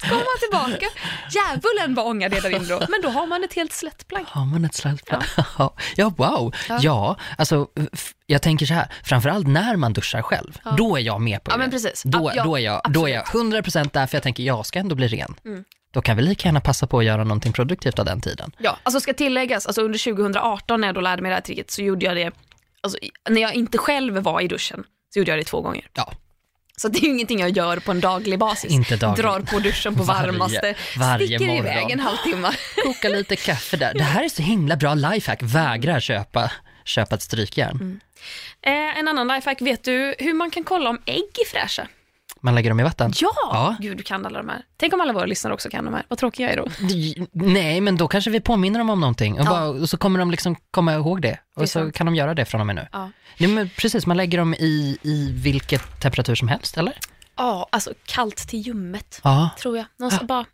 [0.00, 0.86] Så kommer man tillbaka,
[1.30, 4.24] djävulen vad ånga det där inne då, men då har man ett helt slätt plagg.
[4.28, 5.22] Har man ett slätplagg?
[5.58, 5.74] Ja.
[5.96, 6.54] ja, wow.
[6.80, 7.16] Ja.
[7.38, 11.44] alltså f- jag tänker så här, framförallt när man duschar själv, då är jag med
[11.44, 11.58] på Ja, det.
[11.58, 12.02] men precis.
[12.04, 14.78] Då, Ja, då, är jag, då är jag 100% där, för jag tänker jag ska
[14.78, 15.34] ändå bli ren.
[15.92, 18.52] Då kan vi lika gärna passa på att göra någonting produktivt av den tiden.
[18.58, 21.70] Ja, alltså ska tilläggas, alltså under 2018 när jag då lärde mig det här tricket
[21.70, 22.30] så gjorde jag det,
[22.82, 22.98] alltså,
[23.30, 24.84] när jag inte själv var i duschen
[25.14, 25.86] så gjorde jag det två gånger.
[25.94, 26.12] Ja,
[26.76, 28.72] Så det är ju ingenting jag gör på en daglig basis.
[28.72, 29.30] Inte dagligen.
[29.32, 31.66] Drar på duschen på Varje- varmaste, varje sticker morgon.
[31.66, 32.50] iväg en halvtimme.
[32.84, 33.94] koka lite kaffe där.
[33.94, 35.38] Det här är så himla bra lifehack.
[35.42, 36.50] Vägrar köpa,
[36.84, 38.00] köpa ett strykjärn.
[38.62, 41.86] Eh, en annan lifehack, vet du hur man kan kolla om ägg är fräscha?
[42.40, 43.12] Man lägger dem i vatten.
[43.20, 43.30] Ja!
[43.36, 43.76] Ja.
[43.80, 44.62] Gud, du kan alla de här.
[44.76, 46.04] Tänk om alla våra lyssnare också kan de här.
[46.08, 46.66] Vad tråkig jag är då.
[47.32, 49.50] Nej, men då kanske vi påminner dem om någonting och, Ja.
[49.50, 51.28] bara, och så kommer de liksom komma ihåg det.
[51.56, 51.94] Det Och så sant.
[51.94, 52.88] kan de göra det från och med nu.
[52.92, 53.10] Ja.
[53.38, 56.98] Nej, men precis, man lägger dem i, i vilket temperatur som helst, eller?
[57.36, 59.20] Ja, alltså kallt till ljummet.
[59.24, 59.50] Ja.
[59.60, 59.86] tror jag.
[59.98, 60.44] De ska bara...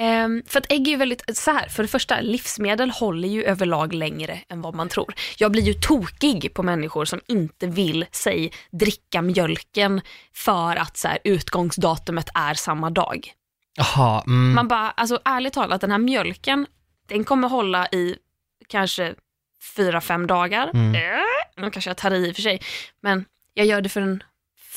[0.00, 3.44] Ehm, för att ägg är ju väldigt, så här, för det första, livsmedel håller ju
[3.44, 5.14] överlag längre än vad man tror.
[5.38, 10.00] Jag blir ju tokig på människor som inte vill, säg, dricka mjölken
[10.34, 13.32] för att så här, utgångsdatumet är samma dag.
[13.76, 14.54] Jaha, mm.
[14.54, 16.66] Man bara, alltså ärligt talat, den här mjölken,
[17.08, 18.16] den kommer hålla i
[18.68, 19.14] kanske
[19.76, 20.70] fyra, fem dagar.
[20.74, 20.94] Mm.
[20.94, 22.60] Eh, nu kanske jag tar i i och för sig,
[23.00, 24.22] men jag gör det för en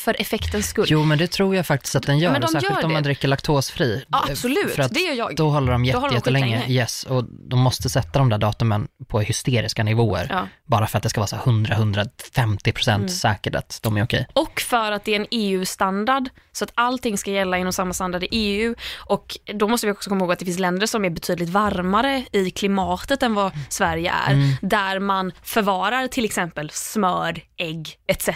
[0.02, 0.86] för effektens skull.
[0.88, 2.40] Jo, men det tror jag faktiskt att den gör.
[2.40, 4.04] de särskilt gör om man dricker laktosfri.
[4.08, 5.36] Ja, absolut, För att det gör jag.
[5.36, 6.64] Då håller de Då jätte, håller de jättelänge.
[6.68, 10.28] Yes, och de måste sätta de där datumen på hysteriska nivåer.
[10.30, 10.48] Ja.
[10.66, 13.10] Bara för att det ska vara så 100-150 procent Mm.
[13.10, 14.28] säkert att de är okej.
[14.34, 18.24] Och för att det är en EU-standard, så att allting ska gälla inom samma standard
[18.24, 18.76] i EU.
[18.98, 22.26] Och då måste vi också komma ihåg att det finns länder som är betydligt varmare
[22.32, 24.34] i klimatet än vad Sverige är.
[24.34, 24.56] Mm.
[24.62, 28.30] Där man förvarar till exempel smör, ägg etc.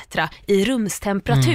[0.47, 1.54] i rumstemperatur.
[1.54, 1.54] Mm.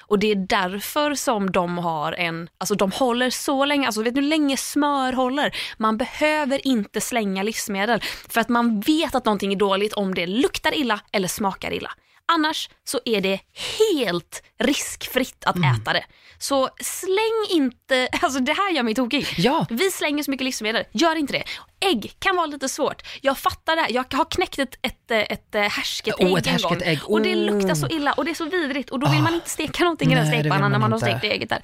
[0.00, 4.14] Och det är därför som de har en, alltså de håller så länge, alltså vet
[4.14, 5.56] du hur länge smör håller?
[5.78, 10.26] Man behöver inte slänga livsmedel för att man vet att någonting är dåligt om det
[10.26, 11.90] luktar illa eller smakar illa.
[12.34, 13.40] Annars så är det
[13.78, 15.74] helt riskfritt att Mm.
[15.74, 16.04] äta det.
[16.38, 19.26] Så släng inte, alltså det här gör mig tokig.
[19.38, 19.66] Ja.
[19.70, 21.44] Vi slänger så mycket livsmedel, gör inte det.
[21.80, 23.02] Ägg kan vara lite svårt.
[23.20, 23.90] Jag fattar det, här.
[23.92, 26.82] jag har knäckt ett, ett, ett, ett härsket Oh, ägg ett en härsket gång.
[26.88, 26.98] ägg.
[27.06, 27.36] Och det Oh.
[27.44, 29.22] luktar så illa och det är så vidrigt och då vill Ah.
[29.22, 31.18] man inte steka någonting i den stekpannan när man man har inte.
[31.18, 31.62] stekt ägget där.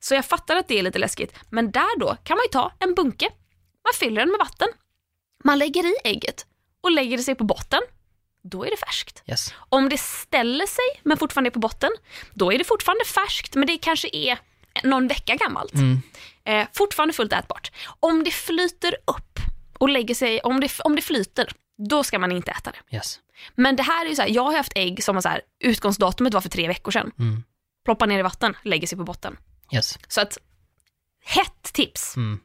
[0.00, 1.34] Så jag fattar att det är lite läskigt.
[1.50, 3.24] Men där då kan man ju ta en bunke,
[3.84, 4.68] man fyller den med vatten,
[5.44, 6.46] man lägger i ägget
[6.82, 7.80] och lägger det sig på botten.
[8.42, 9.22] Då är det färskt.
[9.26, 9.54] Yes.
[9.68, 11.90] Om det ställer sig men fortfarande är på botten,
[12.34, 14.38] då är det fortfarande färskt men det kanske är
[14.84, 15.74] någon vecka gammalt.
[15.74, 16.02] Mm.
[16.44, 17.72] Eh, fortfarande fullt ätbart.
[18.00, 19.38] Om det flyter upp
[19.78, 21.48] och lägger sig, om det, om det flyter,
[21.88, 22.96] då ska man inte äta det.
[22.96, 23.20] Yes.
[23.54, 25.40] Men det här är ju så här, jag har haft ägg som var så här,
[25.64, 27.10] utgångsdatumet var för tre veckor sedan.
[27.18, 27.42] Mm.
[27.84, 29.36] Ploppar ner i vatten, lägger sig på botten.
[29.74, 29.98] Yes.
[30.08, 30.38] Så att,
[31.24, 32.16] hett tips.
[32.16, 32.40] Mm.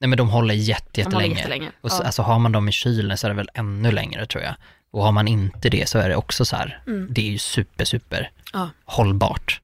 [0.00, 1.36] Nej men de håller jätte, De håller jättelänge.
[1.40, 1.72] jättelänge.
[1.80, 2.06] Och så, Ja.
[2.06, 4.54] alltså, har man dem i kylen så är det väl ännu längre tror jag.
[4.94, 7.06] Och har man inte det så är det också så här, Mm.
[7.10, 8.68] det är ju super, super Ja.
[8.84, 9.60] hållbart.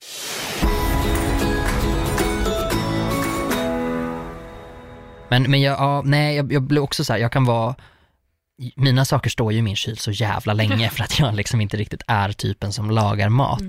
[5.28, 7.74] Men, men jag, ja, nej, jag, jag blir också så här, jag kan vara,
[8.76, 11.76] mina saker står ju i min kyl så jävla länge för att jag liksom inte
[11.76, 13.62] riktigt är typen som lagar mat.
[13.62, 13.68] Eh,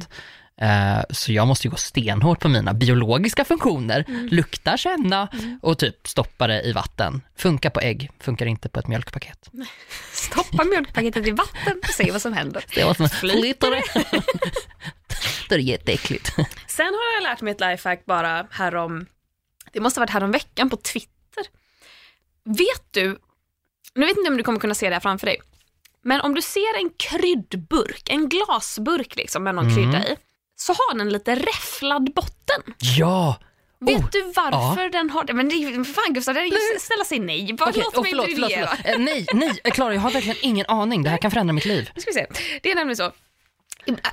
[1.09, 5.27] så jag måste ju gå stenhårt på mina biologiska funktioner, lukta, känna
[5.61, 7.21] och typ stoppa det i vatten.
[7.37, 9.49] Funkar på ägg, funkar inte på ett mjölkpaket.
[10.13, 12.65] Stoppa mjölkpaketet i vatten och se vad som händer.
[12.75, 13.83] Det var som flyter det.
[15.49, 16.35] det är jätteäckligt.
[16.67, 19.05] Sen har jag lärt mig ett lifehack bara härom,
[19.73, 21.11] det måste ha varit härom veckan på Twitter.
[22.43, 23.19] Vet du,
[23.95, 25.41] nu vet inte om du kommer kunna se det här framför dig,
[26.03, 29.75] men om du ser en kryddburk, en glasburk liksom med någon Mm.
[29.75, 30.17] krydda i,
[30.61, 32.73] så har den lite räfflad botten.
[32.97, 33.35] Ja!
[33.79, 35.33] Vet Oh, du varför den har det?
[35.33, 37.53] Men det fan Gustav, det är snälla säg nej.
[37.53, 38.69] Bara Okej, låt oh, mig förlåt, förlåt.
[38.83, 41.03] Eh, nej, nej, eh, Klara, jag har verkligen ingen aning.
[41.03, 41.91] Det här kan förändra mitt liv.
[41.95, 42.25] Nu ska vi se.
[42.63, 43.11] Det är nämligen så.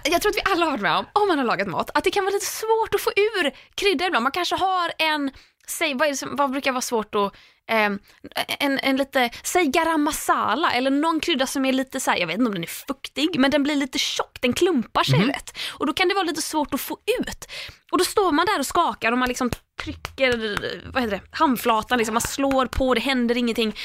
[0.04, 2.04] Jag tror att vi alla har varit med om, om man har lagat mat, att
[2.04, 4.22] det kan vara lite svårt att få ur krydda ibland.
[4.22, 5.30] Man kanske har en,
[5.66, 7.34] säg vad, som, vad brukar vara svårt att
[7.68, 12.26] en, en lite, säg garam masala eller någon krydda som är lite så här, jag
[12.26, 15.58] vet inte om den är fuktig, men den blir lite tjock, den klumpar sig rätt.
[15.70, 17.48] Och då kan det vara lite svårt att få ut.
[17.92, 19.50] Och då står man där och skakar och man liksom
[19.82, 20.58] trycker,
[20.92, 23.76] vad heter det, handflatan, liksom, man slår på, det händer ingenting.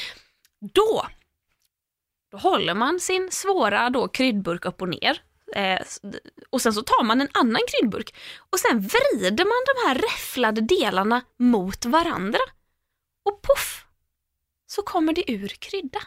[0.74, 1.06] Då
[2.34, 5.20] då håller man sin svåra då kryddburk upp och ner.
[5.56, 5.80] Eh,
[6.50, 8.14] och sen så tar man en annan kryddburk
[8.50, 12.38] och sen vrider man de här räfflade delarna mot varandra.
[13.24, 13.73] Och puff!
[14.74, 15.98] Så kommer det ur krydda.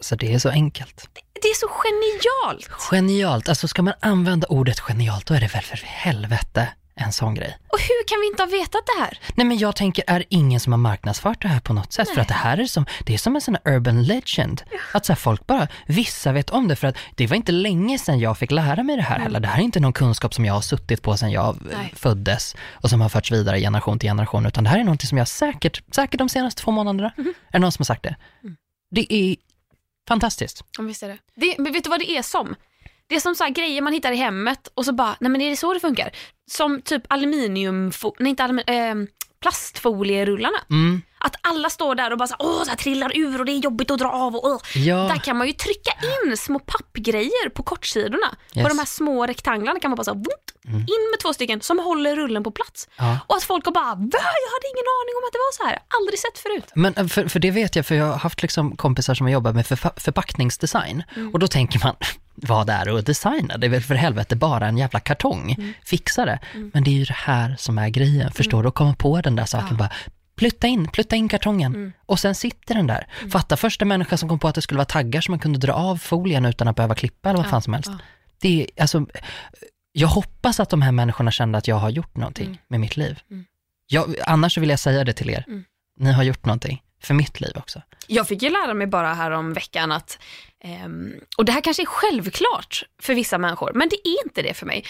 [0.00, 1.08] Så det är så enkelt.
[1.42, 2.70] Det är så genialt!
[2.90, 6.68] Genialt, alltså ska man använda ordet genialt då är det väl för helvete
[7.00, 7.58] en sån grej.
[7.68, 9.18] Och hur kan vi inte ha vetat det här?
[9.34, 12.08] Nej men jag tänker, är ingen som har marknadsfört det här på något sätt?
[12.14, 14.62] För att det här är som, det är som en sån här urban legend.
[14.92, 17.98] Att så här, folk bara, vissa vet om det för att det var inte länge
[17.98, 19.40] sedan jag fick lära mig det här heller.
[19.40, 21.92] Det här är inte någon kunskap som jag har suttit på sedan jag Nej.
[21.96, 25.18] föddes och som har förts vidare generation till generation, utan det här är någonting som
[25.18, 28.16] jag säkert, säkert de senaste två månaderna, är det någon som har sagt det.
[28.90, 29.36] Det är
[30.08, 30.64] fantastiskt.
[30.78, 31.18] Ja, visst är det.
[31.34, 31.54] det.
[31.58, 32.56] Men vet du vad det är som?
[33.10, 35.40] Det är som så här grejer man hittar i hemmet och så bara, nej men
[35.40, 36.10] är det så det funkar?
[36.50, 39.08] Som typ aluminium, nej inte aluminium, eh,
[39.42, 40.58] plastfolierullarna.
[40.70, 41.02] Mm.
[41.20, 43.58] Att alla står där och bara så, här, åh, här trillar ur och det är
[43.58, 44.36] jobbigt att dra av.
[44.36, 44.58] Och, åh.
[44.74, 44.96] Ja.
[44.96, 45.90] Där kan man ju trycka
[46.26, 48.26] in små pappgrejer på kortsidorna.
[48.52, 48.68] På Yes.
[48.68, 52.16] de här små rektanglarna kan man bara så, vunt, in med två stycken som håller
[52.16, 52.88] rullen på plats.
[52.96, 53.18] Ja.
[53.26, 54.08] Och att folk har bara, Va?
[54.44, 55.78] jag hade ingen aning om att det var så här.
[55.98, 56.72] Aldrig sett förut.
[56.74, 59.32] Men eh, för, för det vet jag, för jag har haft liksom kompisar som har
[59.32, 61.32] jobbat med förfa- förpackningsdesign Mm.
[61.32, 61.94] och då tänker man,
[62.34, 63.56] vad är det att designa?
[63.58, 65.72] Det är väl för helvete bara en jävla kartong, Mm.
[65.84, 66.38] fixa det.
[66.72, 68.68] Men det är ju det här som är grejen, förstår du?
[68.68, 69.90] Att komma på den där saken, bara
[70.40, 71.92] Plutta in, plutta in kartongen Mm.
[72.06, 73.06] och sen sitter den där.
[73.32, 75.72] Fatta första människan som kom på att det skulle vara taggar som man kunde dra
[75.72, 77.90] av folien utan att behöva klippa eller vad fan som helst.
[77.92, 77.98] ja.
[78.40, 79.06] Det är, alltså,
[79.92, 83.20] jag hoppas att de här människorna kände att jag har gjort någonting med mitt liv.
[83.86, 85.44] Jag, annars vill jag säga det till er.
[85.96, 87.82] Ni har gjort någonting för mitt liv också.
[88.06, 90.18] Jag fick ju lära mig bara här om veckan att,
[90.64, 94.54] ehm, och det här kanske är självklart för vissa människor, men det är inte det
[94.54, 94.84] för mig.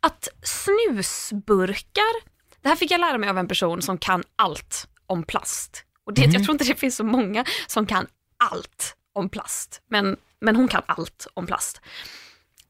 [0.00, 2.33] att snusburkar,
[2.64, 5.84] det här fick jag lära mig av en person som kan allt om plast.
[6.06, 6.34] Och det, Mm.
[6.34, 10.68] Jag tror inte det finns så många som kan allt om plast, men, men hon
[10.68, 11.80] kan allt om plast.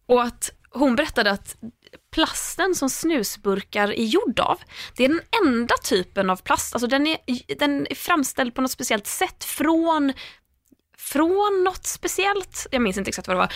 [0.07, 1.57] Och att hon berättade att
[2.11, 4.59] plasten som snusburkar är gjord av,
[4.97, 7.19] det är den enda typen av plast, alltså den är,
[7.59, 10.13] den är framställd på något speciellt sätt från,
[10.99, 13.53] från något speciellt, jag minns inte exakt vad det var,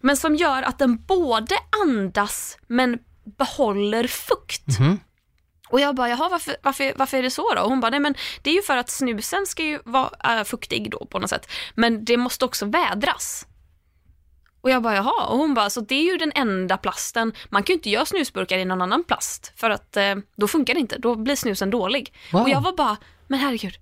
[0.00, 4.78] men som gör att den både andas men behåller fukt.
[4.80, 4.98] Mhm.
[5.72, 7.62] Och jag bara, jaha varför, varför, varför är det så då?
[7.62, 10.44] Och hon bara, nej men det är ju för att snusen ska ju vara äh,
[10.44, 11.50] fuktig då på något sätt.
[11.74, 13.46] Men det måste också vädras.
[14.60, 15.26] Och jag bara, jaha.
[15.26, 17.32] Och hon bara, så det är ju den enda plasten.
[17.50, 19.52] Man kan ju inte göra snusburkar i någon annan plast.
[19.56, 20.98] För att eh, då funkar det inte.
[20.98, 22.14] Då blir snusen dålig.
[22.32, 22.42] Wow.
[22.42, 23.74] Och jag var bara, men herregud.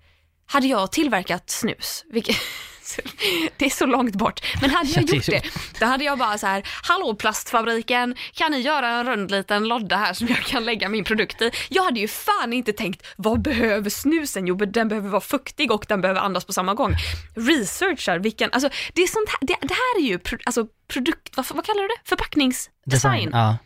[0.46, 2.37] Hade jag tillverkat snus, vilket,
[3.57, 5.42] det är så långt bort, men hade jag Ja, gjort det,
[5.81, 9.96] då hade jag bara så här, hallå plastfabriken, kan ni göra en rund liten lodda
[9.96, 11.50] här som jag kan lägga min produkt i?
[11.68, 14.46] Jag hade ju fan inte tänkt, vad behöver snusen?
[14.46, 16.94] Jo, den behöver vara fuktig och den behöver andas på samma gång.
[17.37, 21.37] Researchar vilken, alltså det är sånt här, det, det här är ju pro, alltså, produkt,
[21.37, 22.00] vad, vad kallar du det?
[22.05, 23.31] Förpackningsdesign.
[23.33, 23.57] Ja.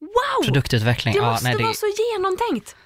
[0.00, 0.44] Wow!
[0.44, 1.14] Produktutveckling.
[1.14, 2.76] Det ja, måste nej, det vara så genomtänkt.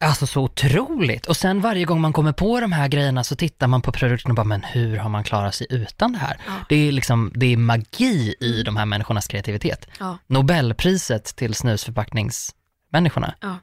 [0.00, 1.26] Alltså så otroligt.
[1.26, 4.30] Och sen varje gång man kommer på de här grejerna så tittar man på produkten
[4.30, 6.40] och bara, men hur har man klarat sig utan det här?
[6.46, 6.52] Ja.
[6.68, 9.86] Det är liksom, det är magi i de här människornas kreativitet.
[10.00, 10.18] Ja.
[10.26, 13.34] Nobelpriset till snusförpackningsmänniskorna.
[13.40, 13.56] Ja.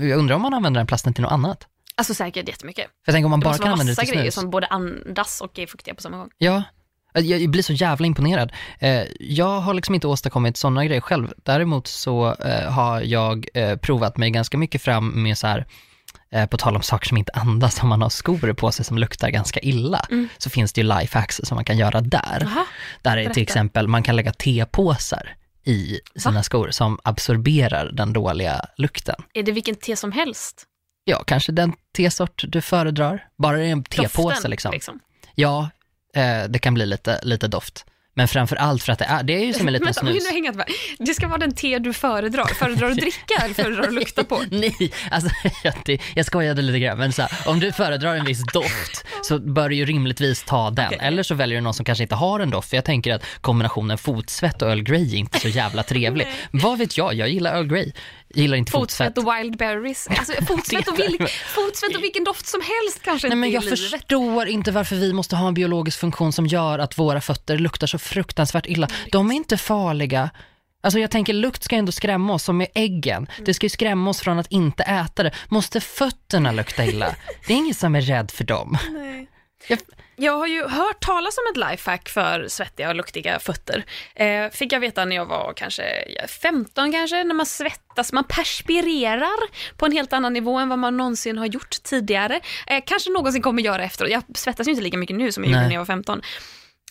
[0.00, 1.66] Jag undrar om man använder den plasten till något annat?
[1.96, 2.84] Alltså säkert jättemycket.
[2.84, 4.30] För jag tänker om man Det bara måste kan vara använda massa det till grejer
[4.30, 4.42] snus.
[4.42, 6.30] som både andas och är fuktiga på samma gång.
[6.38, 6.62] Ja,
[7.20, 8.52] jag blir så jävla imponerad.
[8.78, 11.32] Eh, Jag har liksom inte åstadkommit sådana grejer själv.
[11.42, 15.66] Däremot så eh, har jag eh, provat mig ganska mycket fram med så här,
[16.50, 19.30] på tal om saker som inte andas, om man har skor på sig som luktar
[19.30, 20.28] ganska illa, Mm.
[20.38, 22.38] så finns det ju lifehacks som man kan göra där.
[22.40, 22.64] Jaha.
[23.02, 26.42] Där är till exempel, man kan lägga tepåsar i sina Va?
[26.42, 29.14] skor som absorberar den dåliga lukten.
[29.34, 30.64] Är det vilken te som helst?
[31.04, 33.24] Ja, kanske den tesort du föredrar.
[33.38, 35.00] Bara det är en tepåse Doften, liksom.
[35.34, 35.70] Ja,
[36.14, 37.84] eh, det kan bli lite, lite doft.
[38.14, 40.30] Men framför allt för att det är, det är ju som en liten Vänta, snus.
[40.32, 40.66] inte med.
[40.98, 42.44] Det ska vara den te du föredrar.
[42.46, 44.42] Föredrar du att dricka eller föredrar du att lukta på?
[44.50, 45.30] Nej, alltså
[45.64, 49.38] jag, jag skojade lite grann, men så här, om du föredrar en viss doft så
[49.38, 50.86] bör du ju rimligtvis ta den.
[50.86, 50.98] Okej.
[51.02, 53.24] Eller så väljer du någon som kanske inte har en doft, för jag tänker att
[53.40, 56.26] kombinationen fotsvett och Earl Grey är inte så jävla trevlig.
[56.50, 57.92] Vad vet jag, jag gillar Earl Grey.
[58.28, 59.14] Jag gillar inte fotsvett.
[59.14, 60.08] Fotsvett och wild berries.
[60.18, 63.78] Alltså, fotsvett, och vil- fotsvett och vilken doft som helst kanske Nej, men jag livet.
[63.90, 67.86] förstår inte varför vi måste ha en biologisk funktion som gör att våra fötter luktar
[67.86, 68.88] så fruktansvärt illa.
[69.12, 70.30] De är inte farliga.
[70.80, 73.26] Alltså jag tänker lukt ska ändå skrämma oss, som med äggen.
[73.44, 75.32] Det ska ju skrämma oss från att inte äta det.
[75.48, 77.14] Måste fötterna lukta illa?
[77.46, 78.78] Det är ingen som är rädd för dem.
[78.92, 79.28] Nej.
[79.68, 79.78] Jag-
[80.20, 83.84] Jag har ju hört talas om ett lifehack för svettiga och luktiga fötter.
[84.14, 88.24] Eh, fick jag veta när jag var kanske ja, 15 kanske, när man svettas, man
[88.24, 89.38] perspirerar
[89.76, 92.40] på en helt annan nivå än vad man någonsin har gjort tidigare.
[92.66, 94.10] Eh, kanske någonsin kommer göra efteråt.
[94.10, 95.68] Jag svettas ju inte lika mycket nu som jag gjorde Nej.
[95.68, 96.22] när jag var 15.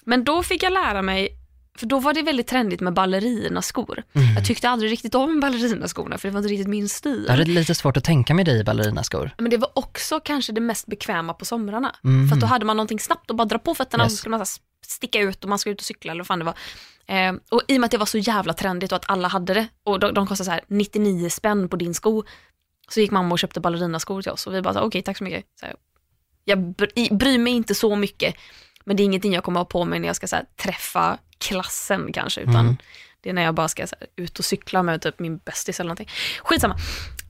[0.05, 1.36] Men då fick jag lära mig
[1.77, 4.03] för då var det väldigt trendigt med ballerinaskor.
[4.13, 4.35] Mm.
[4.35, 7.23] Jag tyckte aldrig riktigt om ballerinaskorna för det var inte riktigt min stil.
[7.27, 9.31] Jag hade lite svårt att tänka mig dig i ballerinaskor.
[9.37, 11.95] Men det var också kanske det mest bekväma på somrarna.
[12.03, 12.27] Mm.
[12.27, 14.13] För att då hade man någonting snabbt att bara dra på fötterna och Yes.
[14.13, 16.39] så skulle man så sticka ut och man skulle ut och cykla eller vad fan
[16.39, 16.55] det var.
[17.07, 19.53] Eh, och i och med att det var så jävla trendigt och att alla hade
[19.53, 22.23] det och de, de kostade så här 99 spänn på din sko
[22.89, 25.45] så gick mamma och köpte ballerinaskor till oss och vi bara okej tack så mycket.
[25.59, 25.75] Så här,
[26.45, 28.35] jag bry, bryr mig inte så mycket
[28.87, 32.13] men det är ingenting jag kommer ha på mig när jag ska här, träffa klassen
[32.13, 32.77] kanske utan Mm.
[33.21, 35.87] det är när jag bara ska här, ut och cykla med typ min bästis eller
[35.87, 36.09] någonting.
[36.43, 36.75] Skitsamma.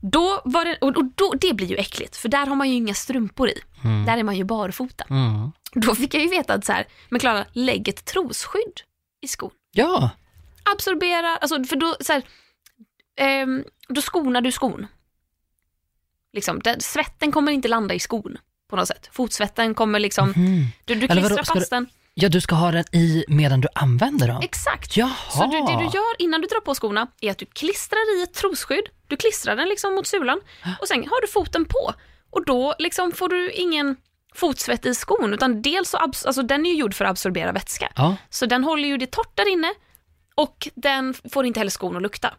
[0.02, 2.93] Då var det, och då, det blir ju äckligt för där har man ju inga
[2.93, 3.62] strumpor i.
[3.84, 4.06] Mm.
[4.06, 5.06] Där är man ju barfota.
[5.10, 5.52] Mm.
[5.74, 8.82] Då fick jag ju veta att så här, men Klara, lägg ett trosskydd
[9.22, 9.52] i skon.
[9.72, 10.10] Ja,
[10.63, 12.24] Absorbera, alltså för då, så här,
[13.20, 14.88] ehm, då skonar du skon.
[16.34, 18.38] Liksom, där, svetten kommer inte landa i skon
[18.69, 19.10] på något sätt.
[19.12, 20.65] Fotsvetten kommer liksom, Mhm.
[20.86, 21.88] du, du klistrar fast den.
[22.13, 24.41] ja du ska ha den i medan du använder dem.
[24.43, 24.97] Exakt.
[24.97, 25.12] Jaha.
[25.32, 28.23] Så du, det du gör innan du drar på skorna är att du klistrar i
[28.23, 28.86] ett trosskydd.
[29.08, 30.41] Du klistrar den liksom mot sulan
[30.82, 31.93] och sen har du foten på.
[32.30, 33.95] Och då liksom får du ingen
[34.36, 37.91] fotsvett i skon utan dels så alltså den är ju gjord för att absorbera vätska.
[37.95, 39.73] Ja, Så den håller ju det torrt där inne
[40.36, 42.34] och den får inte heller skon att lukta.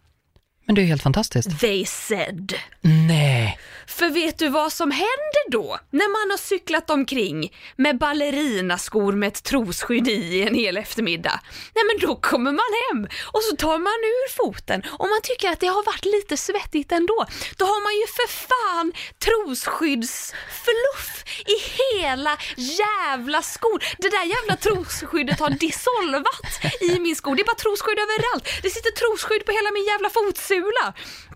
[0.67, 1.61] men det är helt fantastiskt.
[1.61, 2.55] They said.
[2.81, 3.59] Nej.
[3.89, 5.79] För vet du vad som händer då?
[5.91, 11.41] När man har cyklat omkring med ballerinaskor med ett trosskydd i en hel eftermiddag.
[11.75, 15.49] Nej men då kommer man hem och så tar man ur foten och man tycker
[15.51, 17.27] att det har varit lite svettigt ändå.
[17.57, 18.93] Då har man ju för fan
[19.27, 21.11] trosskyddsfluff
[21.55, 23.81] i hela jävla skon.
[23.99, 27.35] Det där jävla trosskyddet har dissolvat i min sko.
[27.35, 28.45] Det är bara trosskydd överallt.
[28.63, 30.87] Det sitter trosskydd på hela min jävla fotsula.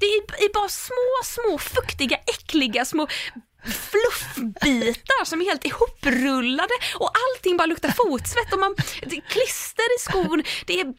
[0.01, 3.09] Det är, bara små, små fuktiga, äckliga små
[3.64, 9.96] fluffbitar som är helt ihoprullade och allting bara luktar fotsvett och man, det är klister
[9.96, 10.94] i skon, det är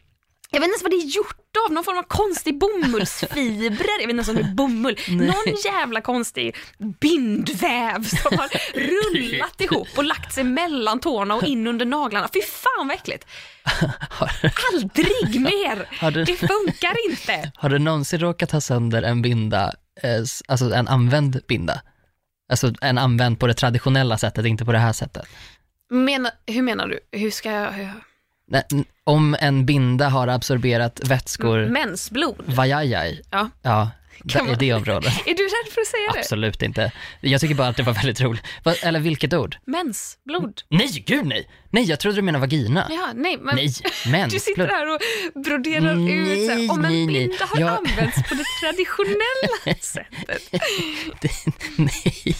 [0.54, 4.06] jag vet inte ens vad det är gjort av, någon form av konstig bomullsfibrer, jag
[4.06, 6.56] vet inte ens om det är bomull, någon jävla konstig
[7.00, 12.28] bindväv som har rullat ihop och lagt sig mellan tårna och in under naglarna.
[12.34, 13.26] Fy fan vad äckligt.
[14.72, 15.88] Aldrig mer!
[16.24, 17.52] Det funkar inte.
[17.54, 19.72] Har du någonsin råkat ha sönder en binda,
[20.48, 21.80] alltså en använd binda?
[22.48, 25.26] Alltså en använd på det traditionella sättet, inte på det här sättet.
[25.90, 27.00] Mena, hur menar du?
[27.18, 27.72] Hur ska jag...
[27.72, 27.90] Hur?
[29.04, 32.42] Om en binda har absorberat vätskor, Mensblod?
[32.46, 33.50] vajajaj, Ja.
[33.62, 33.90] ja,
[34.28, 35.12] Kan i man- det området.
[35.26, 36.18] Är du rädd för att säga det?
[36.18, 36.92] Absolut inte.
[37.20, 38.42] Jag tycker bara att det var väldigt roligt.
[38.82, 39.56] Eller vilket ord?
[39.66, 40.62] Mensblod?
[40.68, 41.48] Nej, gud nej!
[41.70, 42.86] Nej, jag trodde du menade vagina.
[42.90, 43.56] Ja, nej men...
[43.56, 43.68] Nej,
[44.04, 44.42] Du mensblod.
[44.42, 45.00] sitter här och
[45.44, 49.76] broderar Nej, ut så här, om en nej, binda har Jag- använts på det traditionella
[49.80, 50.52] sättet.
[51.76, 52.34] nej,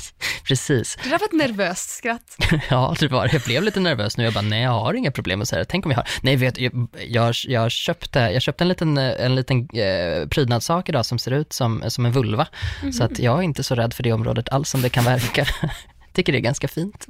[0.49, 0.99] precis.
[1.03, 2.37] Det där var ett nervöst skratt.
[2.71, 3.33] Ja, det var det.
[3.33, 4.25] Jag blev lite nervös nu.
[4.25, 5.65] Jag bara, nej, jag har inga problem med så här.
[5.65, 6.09] Tänk om jag har.
[6.23, 11.07] Nej, vet, jag, jag, jag, köpte, jag köpte en liten, en liten eh, prydnadssak idag
[11.07, 12.47] som ser ut som, som en vulva.
[12.93, 15.47] Så att jag är inte så rädd för det området alls som det kan verka.
[16.13, 17.07] Tycker det är ganska fint.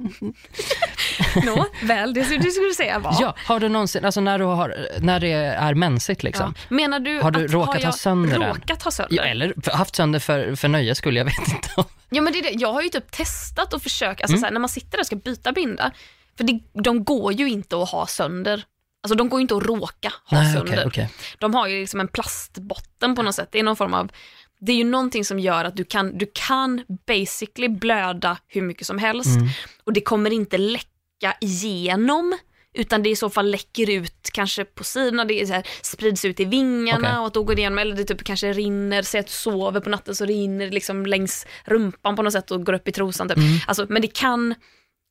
[1.45, 3.15] Nå, väl, det du skulle säga var.
[3.19, 6.53] Ja, har du någonsin, alltså när, du har, när det är mensigt liksom.
[6.69, 6.75] Ja.
[6.75, 8.49] Menar du Har du att råkat har ha sönder den?
[8.55, 9.15] råkat ha sönder?
[9.17, 11.69] Ja, eller haft sönder för, för nöjes skull, jag vet inte.
[11.77, 12.51] om- Ja men det är det.
[12.59, 14.39] Jag har ju typ testat och försökt, alltså Mm.
[14.39, 15.91] så här, när man sitter där och ska byta binda,
[16.37, 18.63] för det, de går ju inte att ha sönder.
[19.03, 20.73] Alltså de går ju inte att råka ha Nej, sönder.
[20.73, 21.09] okej, okej.
[21.39, 23.49] De har ju liksom en plastbotten på något sätt.
[23.51, 24.11] Det är någon form av,
[24.59, 28.87] det är ju någonting som gör att du kan, du kan basically blöda hur mycket
[28.87, 29.47] som helst Mm.
[29.83, 32.37] och det kommer inte läcka igenom
[32.77, 36.25] utan det i så fall läcker ut kanske på sidorna, det är så här, sprids
[36.25, 37.19] ut i vingarna Okej.
[37.19, 39.79] och att då går det igenom, eller det typ kanske rinner, säg att du sover
[39.79, 42.91] på natten så rinner det liksom längs rumpan på något sätt och går upp i
[42.91, 43.27] trosan.
[43.29, 43.37] Typ.
[43.37, 43.57] Mm.
[43.67, 44.55] Alltså, men det kan,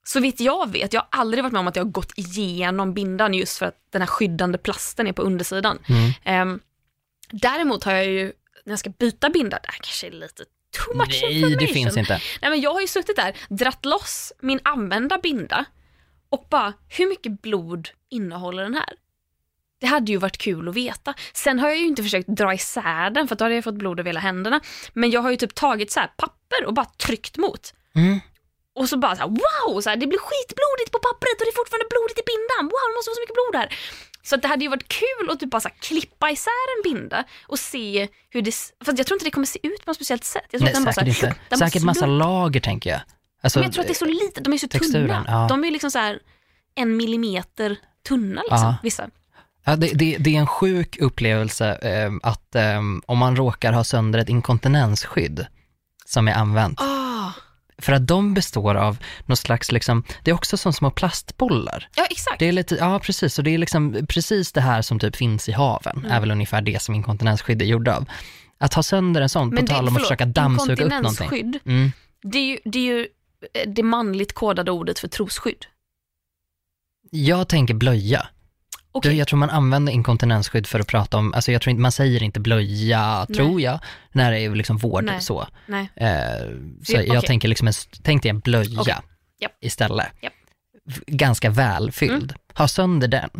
[0.07, 2.95] så vitt jag vet, jag har aldrig varit med om att jag har gått igenom
[2.95, 5.79] bindan just för att den här skyddande plasten är på undersidan.
[5.89, 6.11] Mm.
[6.25, 6.61] Ehm,
[7.31, 8.33] däremot har jag ju,
[8.65, 10.45] när jag ska byta binda, det här kanske är lite
[10.77, 11.67] too much Nej, information.
[11.67, 12.21] det finns inte.
[12.43, 15.65] Nej, men jag har ju suttit där, dratt loss min använda binda
[16.29, 18.93] och bara, hur mycket blod innehåller den här?
[19.81, 21.15] Det hade ju varit kul att veta.
[21.33, 24.01] Sen har jag ju inte försökt dra isär den för då hade jag fått blod
[24.01, 24.61] över hela händerna.
[24.93, 27.75] Men jag har ju typ tagit så papper och bara tryckt mot.
[27.95, 28.21] Mm.
[28.75, 31.53] Och så bara så här, wow, så här, det blir skitblodigt på pappret och det
[31.55, 32.65] är fortfarande blodigt i bindan.
[32.73, 33.69] Wow, det måste vara så mycket blod här.
[34.25, 37.59] Så att det hade ju varit kul att typ bara klippa isär en binda och
[37.59, 38.51] se hur det...
[38.85, 40.43] Fast jag tror inte det kommer se ut på något speciellt sätt.
[40.51, 41.41] Jag tror Nej, den bara så säkert här, inte.
[41.49, 43.01] den Säkert massa lager, tänker jag.
[43.43, 45.25] Alltså, Men jag tror att det är så litet, de är så texturen, tunna.
[45.29, 45.47] ja.
[45.49, 46.19] De är ju liksom så här
[46.75, 47.77] en millimeter
[48.09, 48.77] tunna liksom, Ja.
[48.83, 49.09] vissa.
[49.65, 53.85] Ja, det, det, det är en sjuk upplevelse eh, att eh, om man råkar ha
[53.85, 55.47] sönder ett inkontinensskydd
[56.07, 56.81] som är använt.
[56.81, 56.94] Ah.
[57.79, 61.89] För att de består av någon slags, liksom, det är också som små plastbollar.
[61.97, 62.39] Ja, exakt.
[62.39, 65.49] Det är lite, ja precis, och det är liksom precis det här som typ finns
[65.49, 66.11] i haven, Mm.
[66.13, 68.05] är väl ungefär det som inkontinensskydd är gjorda av.
[68.59, 71.25] Att ha sönder en sån, på det- tal om att försöka dammsuga upp någonting.
[71.25, 71.93] inkontinensskydd, Mm.
[72.23, 73.07] Det är ju det, är ju
[73.55, 75.67] eh, det manligt kodade ordet för trosskydd.
[77.11, 78.27] Jag tänker blöja.
[79.03, 81.93] Du, jag tror man använder inkontinensskydd för att prata om, alltså jag tror inte, man
[81.93, 83.37] säger inte blöja, Nej.
[83.37, 83.79] tror jag,
[84.13, 85.21] när det är liksom vård Nej.
[85.21, 85.47] så.
[85.67, 85.89] Nej.
[85.97, 86.49] Eh,
[86.85, 88.95] så jag tänker liksom en, tänk dig en blöja Okej.
[89.41, 89.53] Japp.
[89.61, 90.07] istället.
[90.85, 92.35] V- Ganska välfylld.
[92.55, 93.31] Ha sönder den,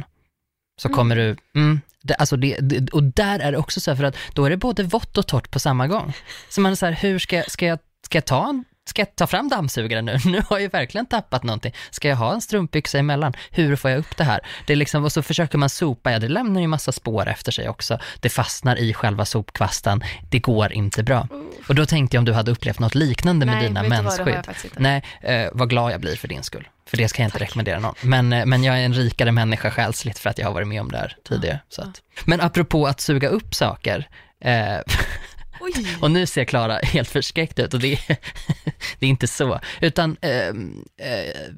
[0.83, 0.97] så Mm.
[0.97, 4.05] kommer du, mm, det, alltså det, det, och där är det också så här, för
[4.05, 6.13] att då är det både vått och torrt på samma gång.
[6.49, 9.17] Så man är så här, hur ska, ska jag, ska jag ta en Ska jag
[9.17, 10.19] ta fram dammsugaren nu?
[10.25, 11.75] Nu har jag verkligen tappat någonting.
[11.91, 13.33] Ska jag ha en strumpbyxa emellan?
[13.51, 14.41] Hur får jag upp det här?
[14.67, 17.53] Det är liksom, och så försöker man sopa, ja det lämnar ju massa spår efter
[17.53, 17.99] sig också.
[18.21, 20.03] Det fastnar i själva sopkvasten.
[20.31, 21.29] Det går inte bra.
[21.69, 24.49] Och då tänkte jag om du hade upplevt något liknande med Nej, dina mensskydd.
[24.77, 26.69] Nej, eh, vad glad jag blir för din skull.
[26.87, 27.49] För det ska jag inte Tack.
[27.49, 27.95] rekommendera någon.
[28.01, 30.81] Men, eh, men jag är en rikare människa själsligt för att jag har varit med
[30.81, 31.61] om det här tidigare.
[31.69, 32.03] Så att.
[32.25, 34.09] Men apropå att suga upp saker,
[34.41, 34.77] eh,
[35.65, 35.97] Oj.
[36.01, 38.01] och nu ser Klara helt förskräckt ut och det är,
[38.99, 39.61] det är inte så.
[39.81, 41.51] Utan ehm, eh, eh,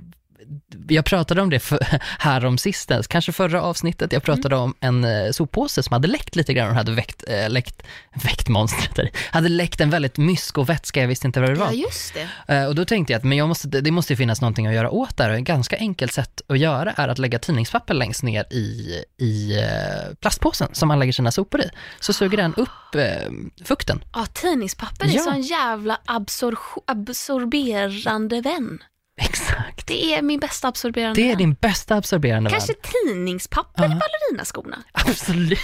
[0.88, 1.78] jag pratade om det för,
[2.18, 6.36] här om sistens, kanske förra avsnittet, jag pratade om en eh, soppåse som hade läckt
[6.36, 7.82] lite grann och hade väckt, eh, läckt,
[8.24, 11.66] väckt monstret där hade läckt en väldigt mysko vätska, jag visste inte vad det var.
[11.66, 12.14] Ja, just
[12.46, 12.54] det.
[12.54, 14.74] Eh, Och då tänkte jag att men jag måste, det måste ju finnas någonting att
[14.74, 15.30] göra åt det här.
[15.30, 19.58] Och Ett ganska enkelt sätt att göra är att lägga tidningspapper längst ner i, i
[19.58, 21.70] eh, plastpåsen som man lägger sina sopor i.
[22.00, 23.30] Så suger den upp eh,
[23.64, 24.04] fukten.
[24.12, 25.22] Ja, tidningspapper är Ja.
[25.22, 26.56] så en jävla absor-
[26.86, 28.78] absorberande vän.
[29.22, 29.86] Exakt.
[29.86, 31.38] Det är min bästa absorberande Det är vän.
[31.38, 32.82] din bästa absorberande Kanske vän.
[33.06, 34.82] tidningspapper i ballerinaskorna.
[34.92, 35.58] Absolut.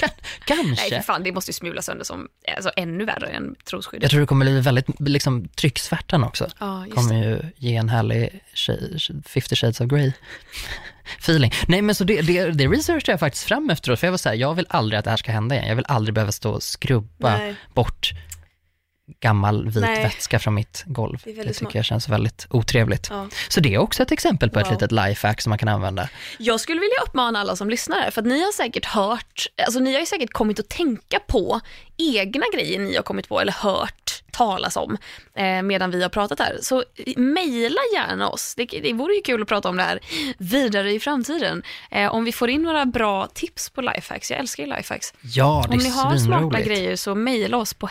[0.00, 0.10] Nej,
[0.44, 0.90] kanske.
[0.96, 4.02] för fan, det måste ju smula sönder som alltså, ännu värre än trosskyddet.
[4.02, 6.48] Jag tror det kommer bli väldigt, liksom, trycksvärtan också.
[6.60, 7.26] Ja, just kommer det.
[7.28, 10.12] ju ge en härlig tjej, 50 shades of grey
[11.18, 11.52] feeling.
[11.68, 14.28] Nej men så det, det, det researchade jag faktiskt fram efteråt, för jag var så
[14.28, 15.68] här, jag vill aldrig att det här ska hända igen.
[15.68, 17.54] Jag vill aldrig behöva stå och skrubba Nej.
[17.74, 18.10] bort
[19.20, 20.02] gammal vit Nej.
[20.02, 21.20] vätska från mitt golv.
[21.24, 21.74] Det Det, tycker smart.
[21.74, 23.06] jag känns väldigt otrevligt.
[23.10, 23.28] Ja.
[23.48, 24.72] Så det är också ett exempel på ett Wow.
[24.72, 26.08] litet lifehack som man kan använda.
[26.38, 29.92] Jag skulle vilja uppmana alla som lyssnar för att ni har säkert hört, alltså ni
[29.92, 31.60] har ju säkert kommit att tänka på
[31.98, 34.98] egna grejer ni har kommit på eller hört talas om
[35.34, 36.58] eh, medan vi har pratat här.
[36.60, 36.84] Så
[37.16, 38.54] mejla gärna oss.
[38.54, 40.00] Det, det vore ju kul att prata om det här
[40.38, 41.62] vidare i framtiden.
[41.90, 44.30] Eh, om vi får in några bra tips på lifehacks.
[44.30, 45.14] Jag älskar ju lifehacks.
[45.22, 47.86] Ja, det Om är ni har smarta grejer så mejla oss på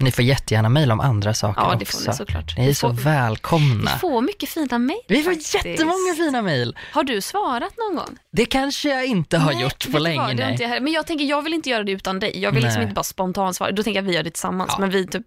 [0.00, 1.98] Ni får jättegärna mejla om andra saker Ja, det också.
[1.98, 2.56] får ni såklart.
[2.56, 3.90] Ni är Vi så får- välkomna.
[3.94, 5.54] Vi får mycket fina mejl Vi får faktiskt.
[5.54, 6.76] jättemånga fina mejl.
[6.92, 8.16] Har du svarat någon gång?
[8.32, 10.20] Det kanske jag inte har Nej, gjort på länge.
[10.20, 10.80] vad, nej.
[10.80, 12.40] Men jag tänker, jag vill inte göra det utan dig.
[12.42, 12.82] Jag vill liksom Nej.
[12.84, 13.70] inte bara spontant svara.
[13.72, 14.70] Då tänker jag att vi gör det tillsammans.
[14.74, 14.80] Ja.
[14.80, 15.26] Men vi typ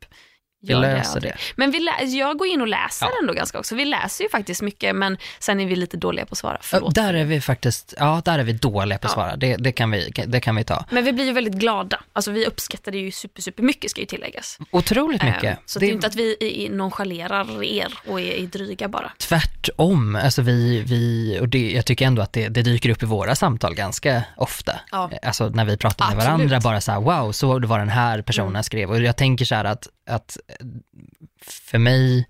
[0.68, 1.34] Vi löser aldrig.
[1.34, 1.38] det.
[1.55, 1.89] Men vi
[2.20, 3.11] jag går in och läser Ja.
[3.22, 3.76] ändå ganska också.
[3.76, 6.57] Vi läser ju faktiskt mycket, men sen är vi lite dåliga på att svara.
[6.61, 6.95] Förlåt.
[6.95, 9.16] där är vi faktiskt, ja där är vi dåliga på att Ja.
[9.16, 9.36] svara.
[9.36, 10.86] Det, det, kan vi, det kan vi ta.
[10.89, 11.99] Men vi blir ju väldigt glada.
[12.14, 14.57] Alltså vi uppskattar det ju super, super mycket ska ju tilläggas.
[14.72, 15.43] Otroligt mycket.
[15.43, 19.11] Eh, Så det är ju inte att vi nonchalerar er och är, är dryga bara.
[19.20, 23.05] Tvärtom, alltså vi, vi och det, jag tycker ändå att det, det dyker upp i
[23.05, 24.80] våra samtal ganska ofta.
[24.91, 25.11] Ja.
[25.24, 26.38] Alltså när vi pratar med Absolut.
[26.39, 28.64] varandra, bara så här, wow, så var den här personen Mm.
[28.64, 28.89] skrev.
[28.89, 30.38] Och jag tänker så här att, att
[31.41, 32.28] för mig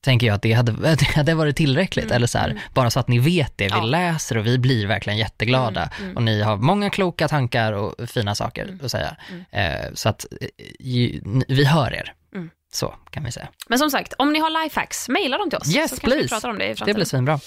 [0.00, 3.08] tänker jag att det hade, det hade varit tillräckligt, eller så här, bara så att
[3.08, 3.90] ni vet det, vi Mm, Ja.
[3.90, 5.90] läser och vi blir verkligen jätteglada.
[6.00, 9.16] Mm, Och ni har många kloka tankar och fina saker att säga.
[9.50, 10.48] Eh, så att eh,
[10.80, 12.12] ju, vi hör er.
[12.34, 12.50] Mm.
[12.72, 13.48] Så kan vi säga.
[13.68, 15.76] Men som sagt, om ni har lifehacks, mejla dem till oss.
[15.76, 16.34] Yes, så kanske vi please.
[16.34, 16.94] pratar om det i Det framtiden.
[16.94, 17.40] blir svinbra.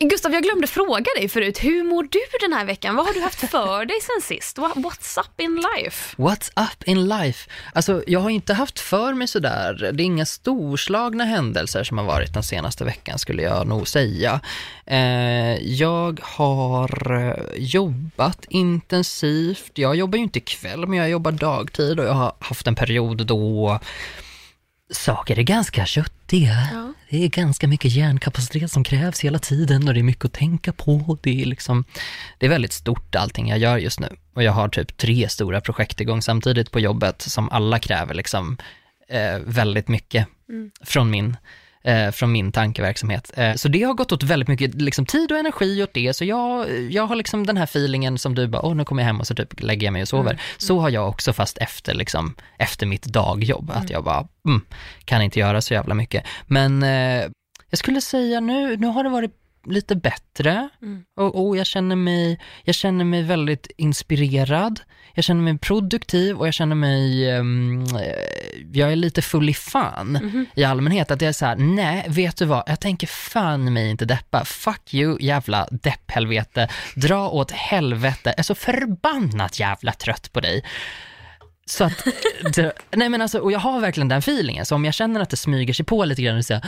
[0.00, 1.64] Men Gustav, jag glömde fråga dig förut.
[1.64, 2.96] Hur mår du den här veckan?
[2.96, 4.58] Vad har du haft för dig sen sist?
[4.58, 6.16] What's up in life?
[6.16, 7.50] What's up in life?
[7.72, 12.04] Alltså, jag har inte haft för mig sådär, det är inga storslagna händelser som har
[12.04, 14.40] varit den senaste veckan skulle jag nog säga.
[14.86, 22.00] Eh, jag har eh, jobbat intensivt, jag jobbar ju inte kväll men jag jobbar dagtid
[22.00, 23.78] och jag har haft en period då
[24.92, 26.68] saker är ganska köttiga.
[26.72, 26.92] Ja.
[27.10, 30.72] Det är ganska mycket hjärnkapacitet som krävs hela tiden och det är mycket att tänka
[30.72, 31.18] på.
[31.22, 31.84] Det är liksom,
[32.38, 34.08] det är väldigt stort allting jag gör just nu.
[34.34, 38.58] Och jag har typ tre stora projekt igång samtidigt på jobbet som alla kräver liksom
[39.08, 40.26] eh, väldigt mycket
[40.84, 41.36] från min
[41.82, 43.32] eh, från min tankeverksamhet.
[43.36, 46.24] Eh, så det har gått åt väldigt mycket liksom, tid och energi åt det, så
[46.24, 49.20] jag, jag har liksom den här feelingen som du bara, åh nu kommer jag hem
[49.20, 50.40] och så typ lägger jag mig och sover.
[50.58, 54.60] Så har jag också fast efter, liksom, efter mitt dagjobb, att jag bara, mm,
[55.04, 56.24] kan inte göra så jävla mycket.
[56.46, 57.24] Men eh,
[57.70, 61.04] jag skulle säga nu, nu har det varit lite bättre Mm.
[61.16, 64.80] och, och jag, känner mig, jag känner mig väldigt inspirerad,
[65.14, 67.42] jag känner mig produktiv och jag känner mig, eh,
[68.72, 70.46] jag är lite full i fan Mhm.
[70.54, 71.10] i allmänhet.
[71.10, 74.44] Att jag är så här, nej, vet du vad, jag tänker fan mig inte deppa.
[74.44, 76.68] Fuck you, jävla depphelvete.
[76.96, 78.20] Dra åt helvete.
[78.24, 80.64] Jag är så förbannat jävla trött på dig.
[81.66, 82.04] Så att,
[82.54, 85.30] det, nej men alltså, och jag har verkligen den feelingen, så om jag känner att
[85.30, 86.66] det smyger sig på lite grann och säger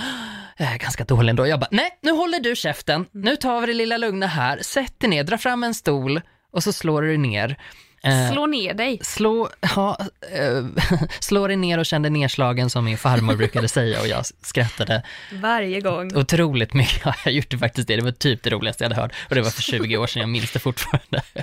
[0.56, 3.72] är ganska dålig ändå, jag bara, nej, nu håller du käften, nu tar vi det
[3.72, 6.20] lilla lugna här, sätt dig ner, dra fram en stol
[6.52, 7.56] och så slår du dig ner.
[8.02, 8.98] Eh, Slå ner dig.
[9.02, 9.98] Slå, ja,
[10.32, 10.64] eh,
[11.20, 15.02] slå dig ner och känn dig nedslagen som min farmor brukade säga och jag skrattade
[15.32, 16.16] Varje gång.
[16.16, 17.00] otroligt mycket.
[17.04, 19.40] Ja, jag gjorde faktiskt det, det var typ det roligaste jag hade hört och det
[19.42, 21.22] var för 20 år sedan, jag minns det fortfarande.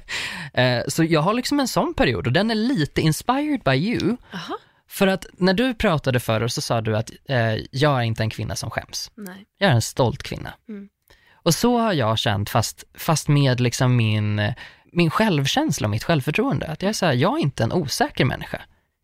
[0.54, 4.18] Eh, Så jag har liksom en sån period och den är lite inspired by you.
[4.34, 4.58] Aha.
[4.92, 8.30] För att när du pratade förr så sa du att eh, jag är inte en
[8.30, 9.12] kvinna som skäms.
[9.16, 9.46] Nej.
[9.58, 10.54] Jag är en stolt kvinna.
[10.70, 10.90] Mm.
[11.34, 14.54] Och så har jag känt, fast, fast med liksom min,
[14.94, 16.68] min självkänsla och mitt självförtroende.
[16.68, 18.62] Att jag är så här, jag är inte en osäker människa.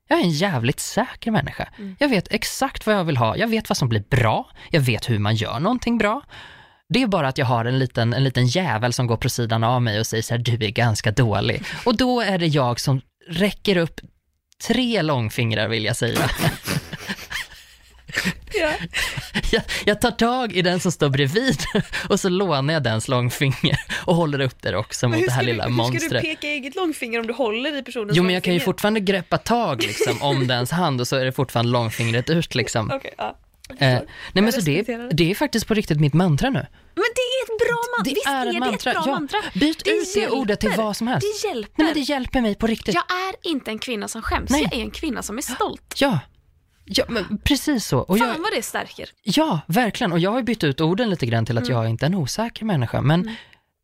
[0.08, 1.70] Jag är en jävligt säker människa.
[1.78, 1.96] Mm.
[2.00, 5.10] Jag vet exakt vad jag vill ha, jag vet vad som blir bra, jag vet
[5.10, 6.22] hur man gör någonting bra.
[6.90, 9.64] Det är bara att jag har en liten, en liten jävel som går på sidan
[9.64, 11.64] av mig och säger så här, du är ganska dålig.
[11.86, 14.02] Och då är det jag som räcker upp
[14.64, 16.30] tre långfingrar vill jag säga.
[18.54, 18.72] Ja.
[19.52, 21.58] Jag, jag tar tag i den som står bredvid
[22.10, 25.70] och så lånar jag dens långfinger och håller upp det också mot det här lilla
[25.70, 26.24] monstret.
[26.24, 29.38] peka eget långfinger om du håller i personens Jo men jag kan ju fortfarande greppa
[29.38, 32.92] tag liksom om dens hand och så är det fortfarande långfingret ut liksom.
[32.92, 33.38] Okej, ja.
[33.70, 35.10] Eh, nej men så det, det.
[35.12, 36.60] det är faktiskt på riktigt mitt mantra nu.
[36.96, 38.04] Men det är ett bra mantra.
[38.04, 39.40] Det Visst är är det ett bra Ja, mantra?
[39.54, 40.84] byt ut det ordet till hjälper.
[40.84, 41.28] vad som helst.
[41.44, 41.72] Det hjälper.
[41.76, 42.96] Nej, men det hjälper mig på riktigt.
[42.96, 44.50] Jag är inte en kvinna som skäms.
[44.50, 44.62] Nej.
[44.64, 45.94] Jag är en kvinna som är stolt.
[45.98, 46.20] Ja,
[46.86, 48.00] ja men precis så.
[48.00, 49.10] Och jag, Fan vad det stärker.
[49.24, 50.12] ja, verkligen.
[50.12, 52.66] Och jag har bytt ut orden lite grann till att jag inte är en osäker
[52.66, 53.02] människa.
[53.02, 53.36] Men,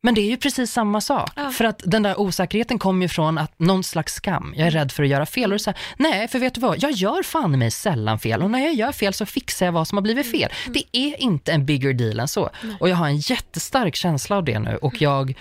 [0.04, 1.30] men det är ju precis samma sak.
[1.36, 1.50] Ja.
[1.50, 4.54] För att den där osäkerheten kommer ju från att någon slags skam.
[4.56, 5.52] Jag är rädd för att göra fel.
[5.52, 6.82] Och så här, nej, för vet du vad?
[6.82, 8.42] Jag gör fan mig sällan fel.
[8.42, 10.50] Och när jag gör fel så fixar jag vad som har blivit fel.
[10.68, 12.50] Det är inte en bigger deal än så.
[12.80, 14.76] Och jag har en jättestark känsla av det nu.
[14.82, 15.34] Och jag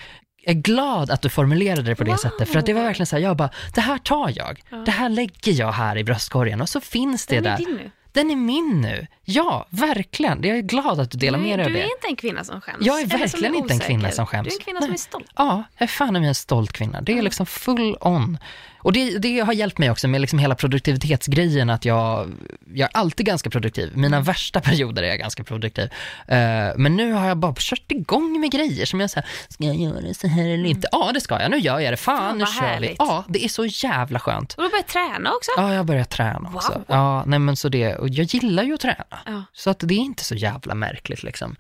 [0.46, 2.18] är glad att du formulerade det på det Wow.
[2.18, 2.50] sättet.
[2.50, 4.62] För att det var verkligen så här, jag bara, det här tar jag.
[4.86, 6.62] Det här lägger jag här i bröstkorgen.
[6.62, 7.52] Och så finns det Den där.
[7.54, 7.92] är din nu.
[8.14, 9.08] Den är min nu.
[9.24, 10.44] Ja, verkligen.
[10.44, 11.84] Jag är glad att du delar du, med är, dig av du det.
[11.84, 12.78] är inte en kvinna som skäms.
[12.86, 14.48] Jag är som verkligen inte en kvinna som skäms.
[14.48, 14.96] Du är en kvinna som Nej.
[14.96, 15.26] är stolt.
[15.36, 17.02] Ja, jag är fan av en stolt kvinna.
[17.02, 18.38] Det är liksom full on.
[18.84, 22.32] Och det, det har hjälpt mig också med liksom hela produktivitetsgrejen, att jag,
[22.74, 23.92] jag är alltid ganska produktiv.
[23.96, 24.24] Mina Mm.
[24.24, 25.90] värsta perioder är jag ganska produktiv.
[26.28, 26.38] Eh,
[26.78, 30.14] men nu har jag bara kört igång med grejer som jag säger, ska jag göra
[30.14, 30.88] så här eller inte?
[30.92, 31.52] Ja, det ska jag.
[31.52, 31.98] Nu gör jag det.
[31.98, 32.68] Fan, Fan, nu kör vi.
[32.68, 32.96] härligt.
[33.00, 34.54] Ja, det är så jävla skönt.
[34.54, 35.52] Och du börjar träna också.
[35.58, 36.72] Ja, jag har börjat träna också.
[36.74, 36.84] Wow.
[36.88, 39.06] Ja, nej men så det, och jag gillar ju att träna.
[39.26, 39.44] Ja.
[39.54, 41.56] Så att det är inte så jävla märkligt liksom.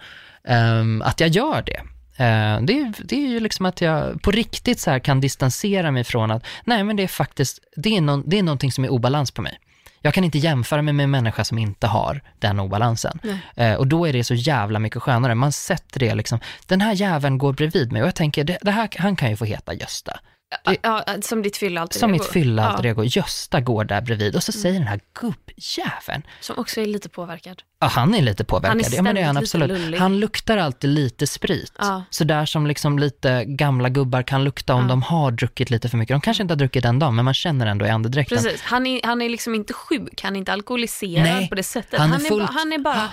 [0.47, 1.81] Ehm, att jag gör det.
[2.17, 6.03] Ehm, det, är, det är ju liksom att jag på riktigt så kan distansera mig
[6.03, 8.89] från att, nej men det är faktiskt, det är, någon, det är någonting som är
[8.89, 9.59] obalans på mig.
[10.05, 13.19] Jag kan inte jämföra mig med en människa som inte har den obalansen.
[13.55, 15.35] Eh, och då är det så jävla mycket skönare.
[15.35, 18.71] Man sätter det liksom, den här jäveln går bredvid mig och jag tänker, det, det
[18.71, 20.19] här, han kan ju få heta Gösta.
[20.65, 22.23] Det- Ja, som ditt fylla alltid Som ego.
[22.23, 26.23] mitt fylla alter ja, ego, Gösta går där bredvid och så säger den här gubbjäveln,
[26.39, 27.61] Som också är lite påverkad.
[27.79, 29.81] ja han är lite påverkad, Han är ja men det är han ständigt absolut.
[29.81, 29.97] lullig.
[29.97, 31.71] Han luktar alltid lite sprit.
[31.79, 32.03] Ja.
[32.09, 34.87] Så där som liksom lite gamla gubbar kan lukta om Ja.
[34.87, 36.13] de har druckit lite för mycket.
[36.13, 38.37] De kanske inte har druckit den dagen, men man känner ändå i andedräkten.
[38.37, 41.63] Precis, han är, han är liksom inte sjuk, han är inte alkoholiserad Nej, på det
[41.63, 41.99] sättet.
[41.99, 43.09] han är han, är, fullt- han är bara,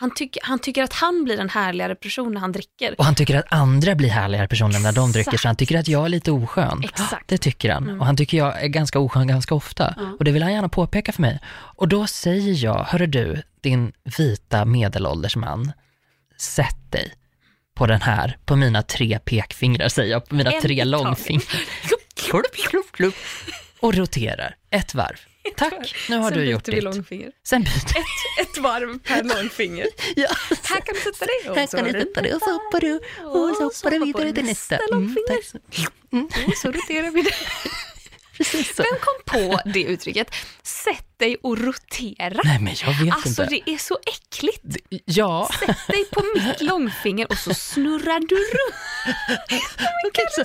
[0.00, 2.94] han, tycker, han tycker att han blir en härligare person när han dricker.
[2.98, 5.88] Och han tycker att andra blir härligare personer när de dricker, så han tycker att
[5.88, 6.80] jag är lite oskön.
[6.84, 7.28] Exakt.
[7.28, 8.00] Det tycker han.
[8.00, 9.94] Och han tycker jag är ganska oskön ganska ofta.
[10.18, 11.40] Och det vill han gärna påpeka för mig.
[11.76, 15.72] Och då säger jag, hörru du, din vita medelålders man,
[16.38, 17.12] sätt dig
[17.74, 21.46] på den här, på mina tre pekfingrar säger jag, på mina En tre långfingrar.
[23.80, 25.29] Och roterar ett varv.
[25.56, 26.84] Tack, nu har Sen du gjort vi ditt.
[26.84, 27.30] långfinger.
[27.46, 27.96] Sen byter
[28.40, 29.86] Ett varv per långfinger.
[30.16, 30.28] Ja.
[30.64, 31.40] Här kan du sätta dig.
[31.56, 34.44] Här kan du sätta det och så hoppar du och så hoppar du vidare till
[34.44, 34.76] nästa.
[34.76, 35.42] Mm, långfinger.
[35.42, 35.58] så-
[36.50, 37.34] Och så roterar vi det.
[38.76, 40.34] Vem kom på det uttrycket?
[40.62, 42.40] Sätt dig och rotera.
[42.44, 43.44] Nej men jag vet Alltså inte.
[43.66, 44.62] det är så äckligt.
[45.04, 45.50] Ja.
[45.60, 48.74] Sätt dig på mitt långfinger och så snurrar du runt
[50.06, 50.44] Okej, så,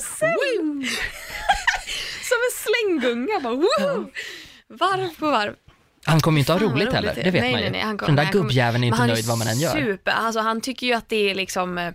[2.29, 3.39] som en slänggunga.
[3.39, 4.11] Bara, woo!
[4.73, 5.53] Varv på varv.
[6.07, 7.69] Han kommer ju inte ha vad roligt heller, roligt det vet nej, man ju.
[7.69, 9.71] Nej, nej, han kommer- Den där gubbjäveln är inte han nöjd vad man än gör.
[9.71, 11.93] Super, alltså han tycker ju att det är liksom, eh,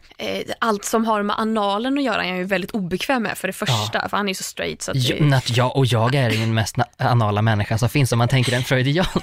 [0.59, 3.53] allt som har med analen att göra är han ju väldigt obekväm med för det
[3.53, 6.15] första, för han är ju så straight så att Jo, det, att jag, och jag
[6.15, 9.07] är den mest na- anala människa som finns om man tänker en freudian.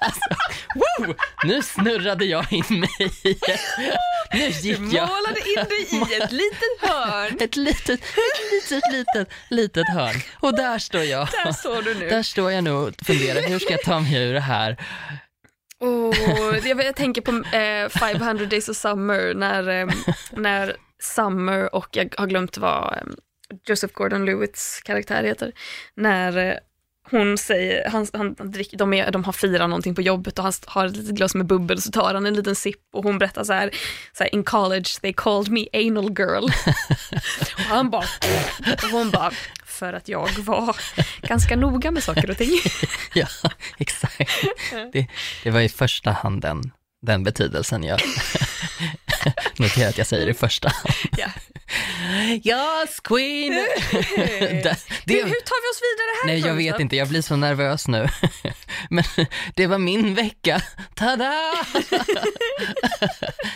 [0.00, 0.20] Alltså,
[0.74, 1.14] woo!
[1.44, 2.88] Nu snurrade jag in mig
[4.32, 7.36] Nu gick jag målade in dig i ett litet hörn.
[7.40, 10.14] ett litet, ett litet, litet, litet hörn.
[10.40, 11.28] Och där står jag.
[11.44, 12.08] Där står du nu.
[12.08, 14.76] Där står jag nu och funderar, hur ska jag ta mig ur det här?
[15.80, 16.14] Och
[16.66, 19.88] jag, jag tänker på eh, 500 days of summer när, eh,
[20.30, 23.02] när Summer och jag har glömt vad eh,
[23.66, 25.52] Joseph Gordon-Lewitts karaktär heter.
[25.94, 26.54] När eh,
[27.10, 30.44] hon säger, han, han, han dricker, de, är, de har firat någonting på jobbet och
[30.44, 33.18] han har ett litet glas med bubbel så tar han en liten sipp och hon
[33.18, 33.70] berättar så här,
[34.12, 36.44] så här in college they called me anal girl.
[37.54, 38.04] och han bara,
[38.82, 39.30] och hon bara,
[39.64, 40.76] för att jag var
[41.22, 42.60] ganska noga med saker och ting.
[43.14, 43.26] Ja,
[43.78, 44.18] exakt.
[44.92, 45.06] Det,
[45.44, 48.00] det var i första hand den, den betydelsen jag
[49.58, 50.94] noterar att jag säger i första hand.
[51.16, 51.26] Ja.
[52.44, 53.52] Yes, queen!
[54.62, 56.26] det, det, hur tar vi oss vidare här?
[56.26, 58.08] nej, jag vet inte, jag blir så nervös nu.
[58.90, 59.04] Men
[59.54, 60.62] det var min vecka.
[60.94, 61.34] Tada!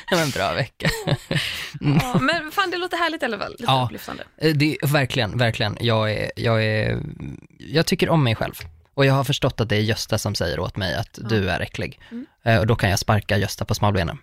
[0.09, 0.91] Det var en bra vecka.
[1.81, 3.51] Ja, men fan, det låter härligt i alla fall.
[3.51, 3.85] Lite Ja.
[3.85, 4.25] upplyftande.
[4.39, 5.77] Eh, Det, verkligen, verkligen.
[5.81, 7.03] Jag, är, jag, är,
[7.59, 8.55] jag tycker om mig själv.
[8.95, 11.61] Och jag har förstått att det är Gösta som säger åt mig att du är
[11.61, 12.01] äcklig.
[12.11, 12.27] Mm.
[12.45, 14.19] Eh, Och då kan jag sparka Gösta på smalbenen.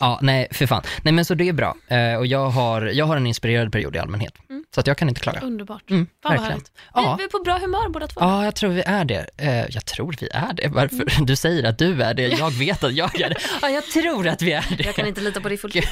[0.00, 0.82] Ja, nej, för fan.
[1.02, 1.76] Nej, men så det är bra.
[1.88, 4.34] Eh, Och jag har, jag har en inspirerad period i allmänhet.
[4.50, 4.64] Mm.
[4.74, 5.40] Så att jag kan inte klaga.
[5.40, 5.90] Underbart.
[5.90, 6.50] Mm, Fan vad verkligen.
[6.50, 6.72] härligt.
[6.94, 7.16] Ja.
[7.18, 8.20] Vi, vi är på bra humör båda två.
[8.20, 9.26] Ja, jag tror vi är det.
[9.36, 10.68] Eh, Jag tror vi är det.
[10.68, 11.12] Varför?
[11.14, 11.26] Mm.
[11.26, 13.36] Du säger att du är det, jag vet att jag är det.
[13.62, 14.84] Ja, jag tror att vi är det.
[14.84, 15.84] Jag kan inte lita på dig fullt ut.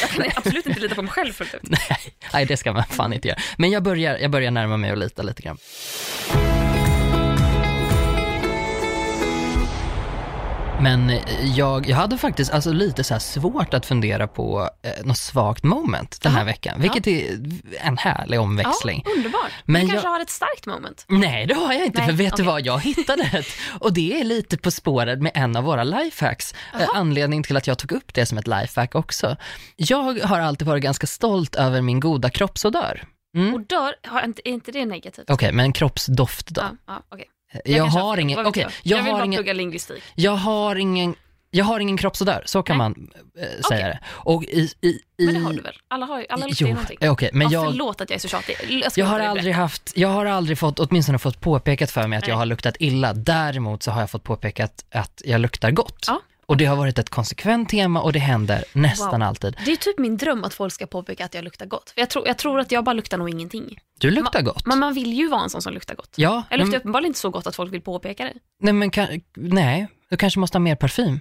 [0.00, 1.60] Jag kan absolut inte lita på mig själv fullt ut.
[1.62, 1.80] nej,
[2.32, 3.38] nej, det ska man fan inte göra.
[3.58, 5.58] Men jag börjar, jag börjar närma mig och lita lite grann.
[10.80, 11.20] Men eh,
[11.56, 16.22] jag, jag hade faktiskt alltså lite så svårt att fundera på eh, något svagt moment
[16.22, 16.44] den här Jaha.
[16.46, 17.38] veckan, vilket är
[17.80, 19.02] en härlig omväxling.
[19.06, 19.50] Ja, underbart.
[19.64, 21.04] Men du kanske jag- har ett starkt moment.
[21.08, 22.44] Nej, det har jag inte, Nej, för vet okej.
[22.44, 23.46] du vad, jag hittade ett
[23.80, 26.54] och det är lite på spåret med en av våra lifehacks.
[26.80, 26.88] Eh.
[26.94, 29.36] Anledningen till att jag tog upp det som ett lifehack också.
[29.76, 33.04] Jag har alltid varit ganska stolt över min goda kroppsodör.
[33.36, 33.54] Mm.
[33.54, 35.30] Och dör, har inte, är inte det negativt?
[35.30, 36.60] Okej, men kroppsdoft då?
[36.60, 37.26] Ja, ja, okej.
[37.64, 38.72] Jag, kanske har ingen, okej, jag?
[38.82, 40.02] jag, jag vill har bara ingen, plugga lingvistik.
[40.14, 41.14] jag har ingen,
[41.50, 42.88] jag har ingen kroppsodör, så kan Nej.
[42.88, 43.98] man eh, säga det.
[44.06, 45.74] Och i, i, i, Men det har du väl?
[45.88, 46.98] Alla, har ju, alla luktar ju någonting.
[47.00, 48.56] eh, okej, men ja, jag, Förlåt att jag är så tjatig.
[48.68, 52.26] Jag, jag har aldrig haft, jag har aldrig fått, åtminstone fått påpekat för mig att
[52.26, 52.38] jag Nej.
[52.38, 53.12] har luktat illa.
[53.12, 56.04] Däremot så har jag fått påpekat att jag luktar gott.
[56.08, 56.20] Ja.
[56.48, 59.28] Och det har varit ett konsekvent tema och det händer nästan Wow.
[59.28, 59.56] alltid.
[59.64, 61.90] Det är typ min dröm att folk ska påpeka att jag luktar gott.
[61.90, 63.78] För jag, tror, jag tror att jag bara luktar nog ingenting.
[64.00, 64.66] Du luktar gott.
[64.66, 66.10] Men man vill ju vara en sån som luktar gott.
[66.16, 68.32] ja, Jag luktar men, uppenbarligen inte så gott att folk vill påpeka det.
[68.62, 68.90] nej, men
[69.36, 71.20] nej, du kanske måste ha mer parfym.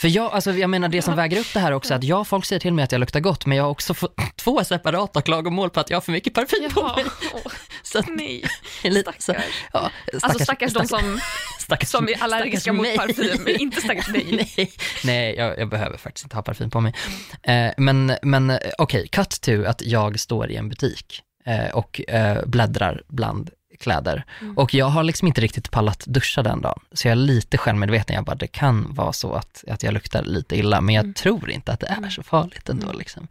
[0.00, 2.44] För jag, alltså jag menar det som väger upp det här också, att ja, folk
[2.44, 5.70] säger till mig att jag luktar gott, men jag har också fått två separata klagomål
[5.70, 7.04] på att jag har för mycket parfym på mig.
[7.34, 8.44] Åh, Så att, nej.
[8.82, 9.44] lite så, Stackars.
[9.72, 9.90] ja,
[10.22, 11.20] Alltså stackars de som,
[11.60, 12.96] stackars, som är allergiska stackars mot mig.
[12.96, 14.46] parfym, inte stackars dig.
[14.56, 14.72] nej,
[15.04, 16.94] nej jag, jag behöver faktiskt inte ha parfym på mig.
[17.42, 22.00] Eh, men men eh, okej, cut to att jag står i en butik eh, och
[22.08, 24.24] eh, bläddrar bland kläder.
[24.40, 24.58] Mm.
[24.58, 26.80] Och jag har liksom inte riktigt pallat duscha den dagen.
[26.92, 30.22] Så jag är lite självmedveten, jag bara, det kan vara så att, att jag luktar
[30.22, 31.14] lite illa, men jag Mm.
[31.14, 32.92] tror inte att det är så farligt ändå.
[32.92, 33.28] Liksom.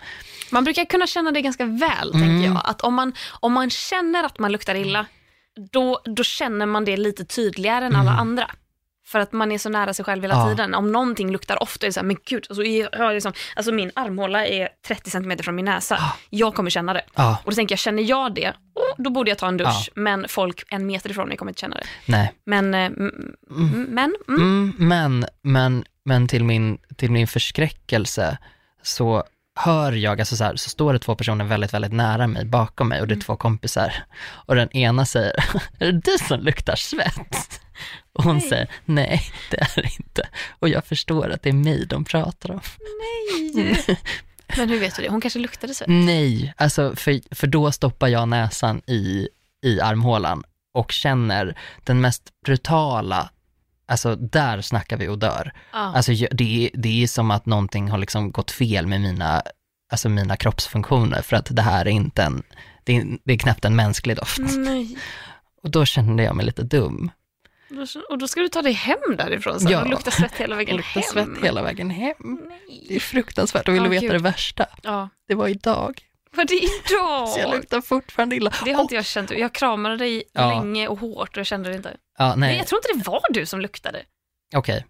[0.52, 2.22] Man brukar kunna känna det ganska väl, Mm.
[2.28, 2.62] tänker jag.
[2.66, 5.06] Att om man, om man känner att man luktar illa,
[5.72, 8.52] då, då känner man det lite tydligare än alla andra.
[9.08, 10.48] För att man är så nära sig själv hela Mm.
[10.48, 10.56] Ja.
[10.56, 10.74] tiden.
[10.74, 13.92] Om någonting luktar ofta är det så här, men gud, alltså, jag liksom, alltså min
[13.96, 15.96] armhåla är 30 cm från min näsa.
[16.00, 16.14] Ja.
[16.30, 17.02] Jag kommer känna det.
[17.16, 18.54] Ja, Och då tänker jag, känner jag det,
[18.98, 19.90] då borde jag ta en dusch.
[19.96, 21.84] Men folk en meter ifrån mig kommer inte känna det.
[22.06, 22.34] nej.
[22.46, 28.38] Men, eh, mm, mm, men, mm, Mm, men, men, men till min, till min förskräckelse
[28.82, 29.24] så
[29.60, 32.90] hör jag, alltså så, här, så står det två personer väldigt, väldigt nära mig, bakom
[32.90, 33.94] mig och det är två kompisar.
[34.28, 35.34] Och den ena säger,
[35.80, 37.62] är det du som luktar svett?
[38.16, 38.50] Och hon Nej.
[38.50, 40.30] säger, nej det är det inte.
[40.60, 42.62] Och jag förstår att det är mig de pratar om.
[43.56, 44.00] nej.
[44.58, 45.10] men hur vet du det?
[45.10, 45.88] Hon kanske luktade svett.
[45.90, 49.28] Nej, alltså för, för då stoppar jag näsan i,
[49.66, 50.44] i armhålan
[50.74, 53.30] och känner den mest brutala,
[53.88, 55.54] alltså där snackar vi och dör.
[55.72, 55.78] Ja.
[55.80, 59.44] Alltså det det är som att någonting har liksom gått fel med mina,
[59.92, 62.44] alltså mina kroppsfunktioner för att det här är inte en,
[62.84, 64.40] det är, det är knappt en mänsklig doft.
[64.58, 64.98] Nej.
[65.64, 67.12] Och då kände jag mig lite dum.
[68.10, 69.82] Och då ska du ta dig hem därifrån sen Ja.
[69.82, 71.36] och lukta svett hela vägen Jag luktade hem.
[71.36, 72.14] svett hela vägen hem.
[72.20, 72.96] Det Nej.
[72.96, 74.12] är fruktansvärt och vill du veta gud.
[74.12, 74.66] det värsta?
[74.84, 76.02] Ja, Det var idag.
[76.36, 77.30] var det idag?
[77.30, 78.54] Så jag luktar fortfarande illa.
[78.66, 79.32] Det har inte jag känt.
[79.32, 80.50] Jag kramade dig Ja.
[80.50, 81.98] länge och hårt och jag kände det inte.
[82.18, 82.50] Ja, Nej.
[82.50, 84.02] nej, jag tror inte det var du som luktade.
[84.56, 84.86] okej.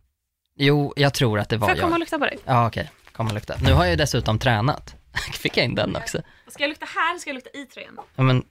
[0.58, 2.00] Jo, jag tror att det var Får jag komma och jag.
[2.00, 2.38] lukta på dig?
[2.46, 2.92] Ja, okej.
[3.12, 3.56] Kom och lukta.
[3.64, 4.96] Nu har jag ju dessutom tränat.
[5.34, 6.22] Fick jag in den också?
[6.48, 7.18] Ska jag lukta här?
[7.20, 7.98] Ska jag lukta i tröjan?
[8.16, 8.44] Ja, men,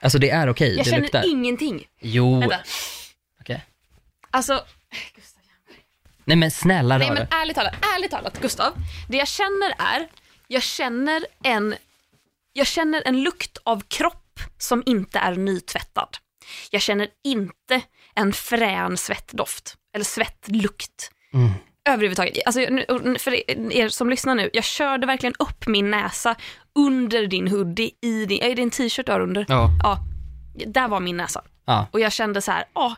[0.00, 1.30] alltså det är okej, Jag det känner luktar.
[1.30, 1.86] ingenting.
[2.00, 2.58] Jo, Vänta.
[3.40, 3.64] okej.
[4.30, 4.64] Alltså,
[6.24, 8.72] Nej men snälla nej men ärligt talat, ärligt talat Gustav.
[9.08, 10.08] Det jag känner är,
[10.46, 11.74] jag känner en,
[12.52, 16.08] jag känner en lukt av kropp som inte är nytvättad.
[16.70, 17.80] Jag känner inte
[18.14, 21.10] en frän svettdoft, eller svettlukt.
[21.34, 21.50] Mm.
[21.88, 22.46] Överhuvudtaget.
[22.46, 26.36] Alltså, nu- för er som lyssnar nu, jag körde verkligen upp min näsa
[26.76, 29.46] under din hoodie, i din, är det en t-shirt du har under?
[29.48, 29.98] Ja, Ja,
[30.66, 31.42] där var min näsa.
[31.64, 31.86] ja.
[31.92, 32.92] Och jag kände så här, ah,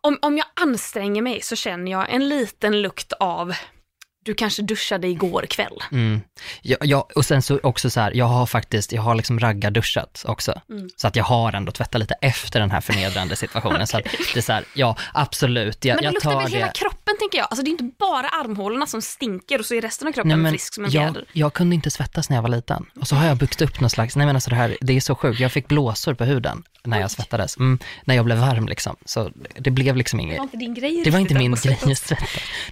[0.00, 3.52] om, om jag anstränger mig så känner jag en liten lukt av,
[4.24, 5.78] du kanske duschade igår kväll.
[5.92, 6.20] Mm.
[6.62, 10.24] Ja, ja, och sen så också så här, jag har faktiskt, jag har liksom raggarduschat
[10.28, 10.60] också.
[10.70, 10.88] Mm.
[10.96, 13.86] Så att jag har ändå tvättat lite efter den här förnedrande situationen.
[13.86, 14.04] Så att
[14.34, 16.56] det är så här, ja absolut, jag, Men det jag luktar tar väl det.
[16.58, 17.46] hela kroppen tänker jag.
[17.50, 20.36] Alltså det är inte bara armhålorna som stinker och så är resten av kroppen Nej,
[20.36, 21.24] men frisk som en jag, fjäder.
[21.32, 22.86] jag kunde inte svettas när jag var liten.
[23.00, 25.00] Och så har jag byggt upp någon slags, nej men alltså det här, det är
[25.00, 25.40] så sjukt.
[25.40, 27.56] Jag fick blåsor på huden när jag svettades.
[27.56, 28.96] Mm, när jag blev varm liksom.
[29.04, 31.82] Så det blev liksom Det inget, var inte din grej det var inte min grej
[31.82, 32.20] att svettas.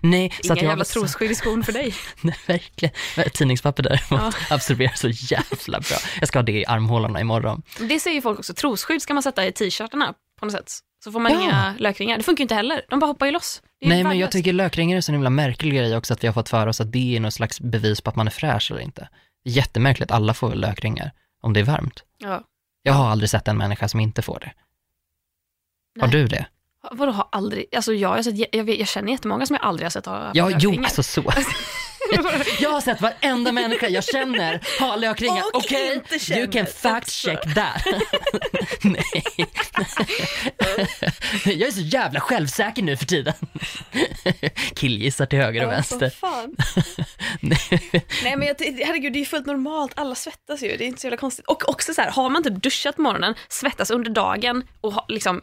[0.01, 1.95] Nej, så Inga att jag jävla så- trosskydd i skon för dig.
[2.21, 2.95] Nej, verkligen.
[3.33, 5.97] Tidningspapper däremot absorberar så jävla bra.
[6.21, 7.63] Jag ska ha det i armhålorna imorgon.
[7.79, 10.73] Det säger folk också, trosskydd ska man sätta i t-shirtarna på något sätt.
[11.05, 11.43] Så får man Ja.
[11.43, 12.17] inga lökringar.
[12.19, 13.63] Det funkar ju inte heller, de bara hoppar ju loss.
[13.85, 16.49] Nej, men jag tycker lökringar är så himla märklig grej också, att vi har fått
[16.49, 19.09] för oss att det är något slags bevis på att man är fräsch eller inte.
[19.45, 21.13] Jättemärkligt, alla får väl lökringar
[21.43, 22.05] om det är varmt.
[22.19, 22.45] Ja.
[22.83, 24.53] Jag har aldrig sett en människa som inte får det.
[26.01, 26.17] Har Nej.
[26.21, 26.47] du det?
[26.91, 29.85] Vadå har aldrig, alltså jag, har sett, jag, vet, jag känner jättemånga som jag aldrig
[29.85, 31.33] har sett ha Ja, jo, alltså så.
[32.61, 35.45] Jag har sett varenda människa jag känner ha lökringar.
[35.53, 37.85] Okej, känner you can fact check that.
[38.83, 39.25] Nej.
[41.45, 43.35] Jag är så jävla självsäker nu för tiden.
[44.75, 46.11] Killgissar till höger och vänster.
[46.11, 46.57] fan.
[47.41, 47.59] Nej.
[48.25, 48.57] Nej men jag,
[48.87, 51.47] herregud det är ju fullt normalt, alla svettas ju, det är inte så jävla konstigt.
[51.47, 55.05] Och också så här, har man typ duschat på morgonen, svettas under dagen och har,
[55.09, 55.41] liksom,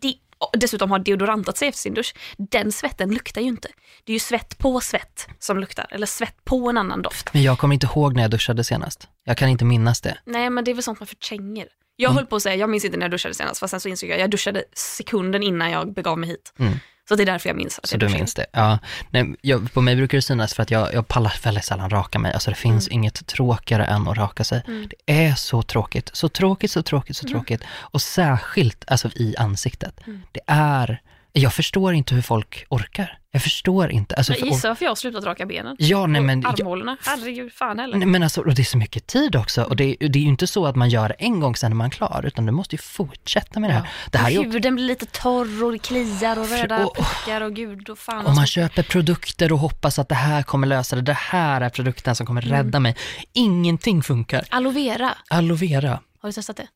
[0.00, 3.68] de, och dessutom har deodorantat sig efter sin dusch, den svetten luktar ju inte.
[4.04, 7.34] Det är ju svett på svett som luktar, eller svett på en annan doft.
[7.34, 9.08] Men jag kommer inte ihåg när jag duschade senast.
[9.24, 10.18] Jag kan inte minnas det.
[10.24, 11.66] Nej men det är väl sånt man förtränger.
[11.96, 12.16] Jag Mm.
[12.16, 14.08] höll på att säga, jag minns inte när jag duschade senast, fast sen så insåg
[14.10, 16.52] jag, jag duschade sekunden innan jag begav mig hit.
[16.58, 16.78] Mm.
[17.10, 18.46] Så det är därför jag minns att Så du minns det?
[18.52, 18.78] Ja.
[19.10, 22.18] Nej, jag, på mig brukar det synas för att jag, jag pallar väldigt sällan raka
[22.18, 22.32] mig.
[22.32, 24.62] Alltså det finns inget tråkigare än att raka sig.
[24.66, 24.88] Mm.
[24.90, 27.62] Det är så tråkigt, så tråkigt, så tråkigt, så tråkigt.
[27.70, 30.06] Och särskilt alltså i ansiktet.
[30.06, 30.22] Mm.
[30.32, 31.00] Det är,
[31.32, 33.16] jag förstår inte hur folk orkar.
[33.32, 34.14] Jag förstår inte.
[34.14, 35.76] Alltså, Jag för- gissar varför jag har slutat raka benen.
[35.78, 37.96] Ja, nej men, och ja, armhålorna, herregud, fan heller.
[37.96, 39.62] nej, men alltså, och det är så mycket tid också.
[39.62, 41.76] Och det, är- det är ju inte så att man gör en gång sen är
[41.76, 43.88] man klar, utan du måste ju fortsätta med det här.
[44.10, 47.88] Det här huden blir lite torr och det kliar och röda och- prickar och gud
[47.90, 48.18] och fan.
[48.18, 48.52] Och man alltså.
[48.52, 51.02] köper produkter och hoppas att det här kommer lösa det.
[51.02, 52.96] Det här är produkten som kommer rädda mig.
[53.32, 54.44] Ingenting funkar.
[54.50, 55.90] Aloe vera, Aloe vera,
[56.22, 56.66] har du testat det?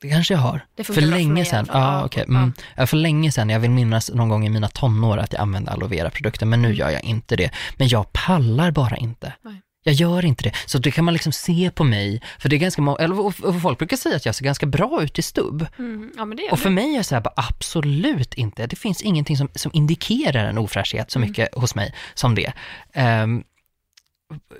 [0.00, 0.60] Det kanske jag har.
[0.76, 1.66] Det För länge sedan.
[1.72, 2.24] Ja, Ja, okej.
[2.28, 2.52] Mm.
[2.76, 5.70] Ja, för länge sedan, jag vill minnas någon gång i mina tonår att jag använde
[5.70, 7.50] aloe vera-produkter, men nu gör jag inte det.
[7.76, 9.32] Men jag pallar bara inte.
[9.44, 9.62] Nej.
[9.84, 10.52] Jag gör inte det.
[10.66, 13.62] Så det kan man liksom se på mig, för det är ganska eller och- och
[13.62, 15.66] folk brukar säga att jag ser ganska bra ut i stubb.
[15.78, 16.62] Mm, ja det Och det.
[16.62, 18.66] för mig är det så här, bara, absolut inte.
[18.66, 22.52] Det finns ingenting som, som indikerar en ofräschhet så mycket hos mig som det.
[22.92, 23.42] Ehm,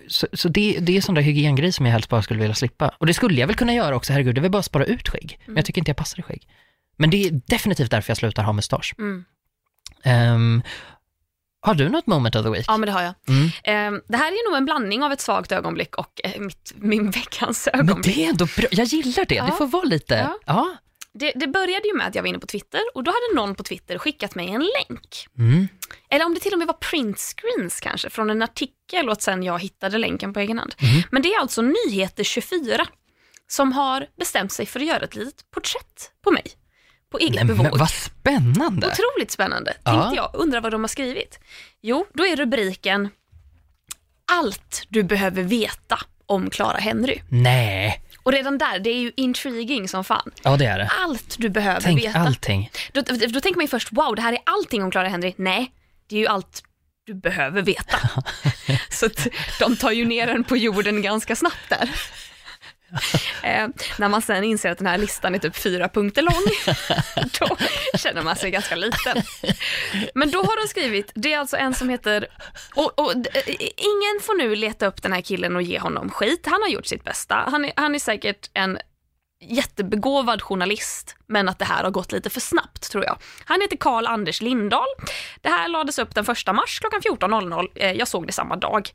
[0.08, 2.88] så så det, det är sån där hygiengrej som jag helst bara skulle vilja slippa.
[2.98, 5.38] Och det skulle jag väl kunna göra också, herregud, det vill bara spara ut skägg.
[5.46, 6.48] Men jag tycker inte jag passar i skägg.
[6.96, 8.94] Men det är definitivt därför jag slutar ha mustasch.
[8.98, 9.24] Mm.
[10.02, 10.62] Ehm,
[11.60, 12.64] har du något moment of the week?
[12.68, 13.14] Ja men det har jag.
[13.28, 13.48] Mm.
[13.64, 17.10] Ehm, det här är nog en blandning av ett svagt ögonblick och eh, mitt, min
[17.10, 18.16] veckans Men ögonblick.
[18.16, 19.46] det är ändå bra, jag gillar det, det Ja.
[19.58, 20.38] får vara lite, Ja.
[20.46, 20.76] ja.
[21.18, 23.54] Det, det började ju med att jag var inne på Twitter och då hade någon
[23.54, 25.26] på Twitter skickat mig en länk.
[25.38, 25.68] Mm.
[26.10, 29.42] Eller om det till och med var print screens kanske, från en artikel och sen
[29.42, 30.74] jag hittade länken på egen hand.
[30.78, 31.02] Mhm.
[31.10, 32.86] Men det är alltså Nyheter 24
[33.46, 36.44] som har bestämt sig för att göra ett litet porträtt på mig.
[37.10, 37.78] På eget Nej, men bevåg.
[37.78, 38.86] vad spännande.
[38.86, 39.92] Otroligt spännande, Ja.
[40.02, 40.30] tänkte jag.
[40.34, 41.38] Undrar vad de har skrivit.
[41.82, 43.08] Jo, då är rubriken
[44.32, 47.20] Allt du behöver veta om Clara Henry.
[47.28, 50.30] Nej, Och redan där, det är ju intriguing som fan.
[50.42, 50.90] ja det är det.
[51.04, 52.18] Allt du behöver Tänk veta.
[52.18, 52.70] allting.
[52.92, 55.34] Då, då, tänker man ju först, wow, det här är allting om Clara Henry.
[55.36, 55.72] Nej,
[56.08, 56.62] det är ju allt
[57.06, 57.98] du behöver veta.
[58.90, 59.08] Så
[59.58, 61.90] de tar ju ner den på jorden ganska snabbt där.
[63.42, 63.68] Eh,
[63.98, 66.34] när man sen inser att den här listan är typ fyra punkter lång,
[67.40, 67.56] då
[67.98, 69.22] känner man sig ganska liten.
[70.14, 72.26] Men då har de skrivit, det är alltså en som heter,
[72.74, 73.42] och, och eh,
[73.76, 76.86] ingen får nu leta upp den här killen och ge honom skit, han har gjort
[76.86, 77.34] sitt bästa.
[77.50, 78.78] Han är, han är säkert en
[79.40, 83.18] jättebegåvad journalist, men att det här har gått lite för snabbt tror jag.
[83.44, 84.86] Han heter Karl Anders Lindahl.
[85.40, 87.68] Det här lades upp den 1 mars klockan 14.00.
[87.74, 88.90] Eh, Jag såg det samma dag.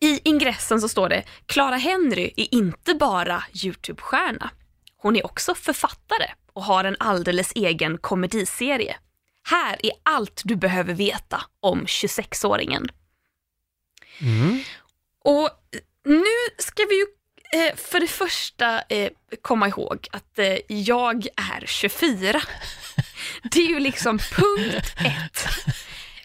[0.00, 4.50] I ingressen så står det Clara Henry är inte bara Youtube-stjärna.
[4.96, 8.96] Hon är också författare och har en alldeles egen komediserie.
[9.50, 12.88] Här är allt du behöver veta om 26-åringen.
[14.20, 14.62] Mm.
[15.24, 15.50] Och
[16.04, 16.24] nu
[16.58, 17.06] ska vi ju
[17.62, 19.10] eh, för det första eh,
[19.42, 22.42] komma ihåg att eh, jag är 24.
[23.42, 25.48] Det är ju liksom punkt ett.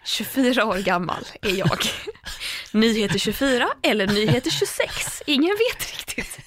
[0.09, 1.79] 24 år gammal är jag.
[2.71, 6.39] Nyheter 24 eller Nyheter 26, ingen vet riktigt.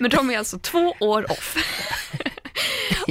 [0.00, 1.56] Men de är alltså två år off.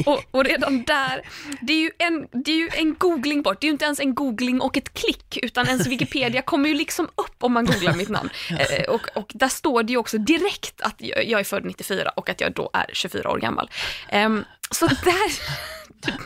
[0.06, 1.22] Och, och redan där,
[1.62, 4.00] det är, ju en, det är ju en googling bort, det är ju inte ens
[4.00, 7.94] en googling och ett klick, utan ens Wikipedia kommer ju liksom upp om man googlar
[7.94, 8.30] mitt namn.
[8.60, 12.30] Eh, och, och där står det ju också direkt att jag är född 94 och
[12.30, 13.70] att jag då är 24 år gammal.
[14.10, 15.32] Ehm, så där,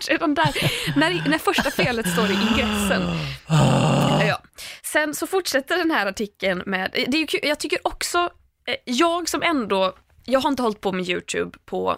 [0.07, 3.01] redan där, när, när första felet står i ingressen.
[3.47, 4.41] Ja.
[4.83, 8.29] Sen så fortsätter den här artikeln med, det är ju jag tycker också,
[8.65, 9.93] eh, jag som ändå,
[10.25, 11.97] jag har inte hållit på med YouTube på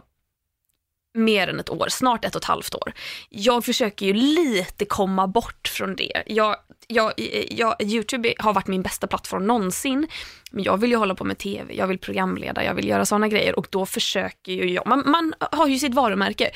[1.13, 2.93] mer än ett år, snart ett och ett halvt år.
[3.29, 6.23] Jag försöker ju lite komma bort från det.
[6.25, 6.55] Jag,
[6.87, 7.13] jag,
[7.49, 10.07] jag, Youtube har varit min bästa plattform någonsin,
[10.51, 13.27] men jag vill ju hålla på med TV, jag vill programleda, jag vill göra sådana
[13.27, 16.51] grejer och då försöker ju jag, man, man har ju sitt varumärke.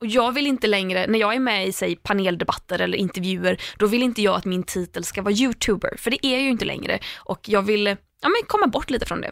[0.00, 3.86] Och jag vill inte längre, när jag är med i säg paneldebatter eller intervjuer, då
[3.86, 6.64] vill inte jag att min titel ska vara YouTuber, för det är jag ju inte
[6.64, 6.98] längre.
[7.16, 9.30] Och jag vill ja, men komma bort lite från det.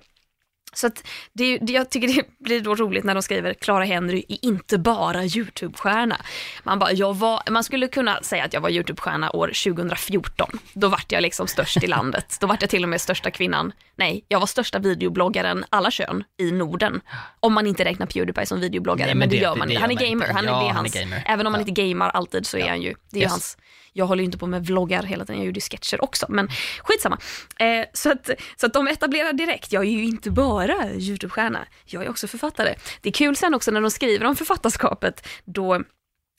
[0.75, 4.25] Så att det, det, jag tycker det blir då roligt när de skriver Clara Henry
[4.29, 6.17] är inte bara YouTube-stjärna.
[6.63, 10.59] Man, bara, jag var, man skulle kunna säga att jag var YouTube-stjärna år 2014.
[10.73, 12.37] Då vart jag liksom störst i landet.
[12.41, 13.73] Då vart jag till och med största kvinnan.
[13.97, 17.01] Nej, jag var största videobloggaren alla kön i Norden.
[17.41, 19.75] Om man inte räknar Pewdiepie som videobloggare, Nej, men, men det, det- gör man det
[19.75, 19.81] inte.
[19.83, 20.95] Han är gamer, han är, Ja, det är han är hans.
[20.95, 21.23] gamer.
[21.27, 21.69] Även om han Ja.
[21.69, 22.69] inte gamar alltid så är Ja.
[22.69, 23.31] han ju, det är Yes.
[23.31, 23.57] hans
[23.97, 26.49] jag håller ju inte på med vloggar hela tiden, jag gjorde ju sketcher också, men
[26.83, 27.19] skitsamma.
[27.59, 32.05] Eh, så, att, så att de etablerar direkt, jag är ju inte bara YouTube-stjärna, jag
[32.05, 32.75] är också författare.
[33.01, 35.83] Det är kul sen också när de skriver om författarskapet, då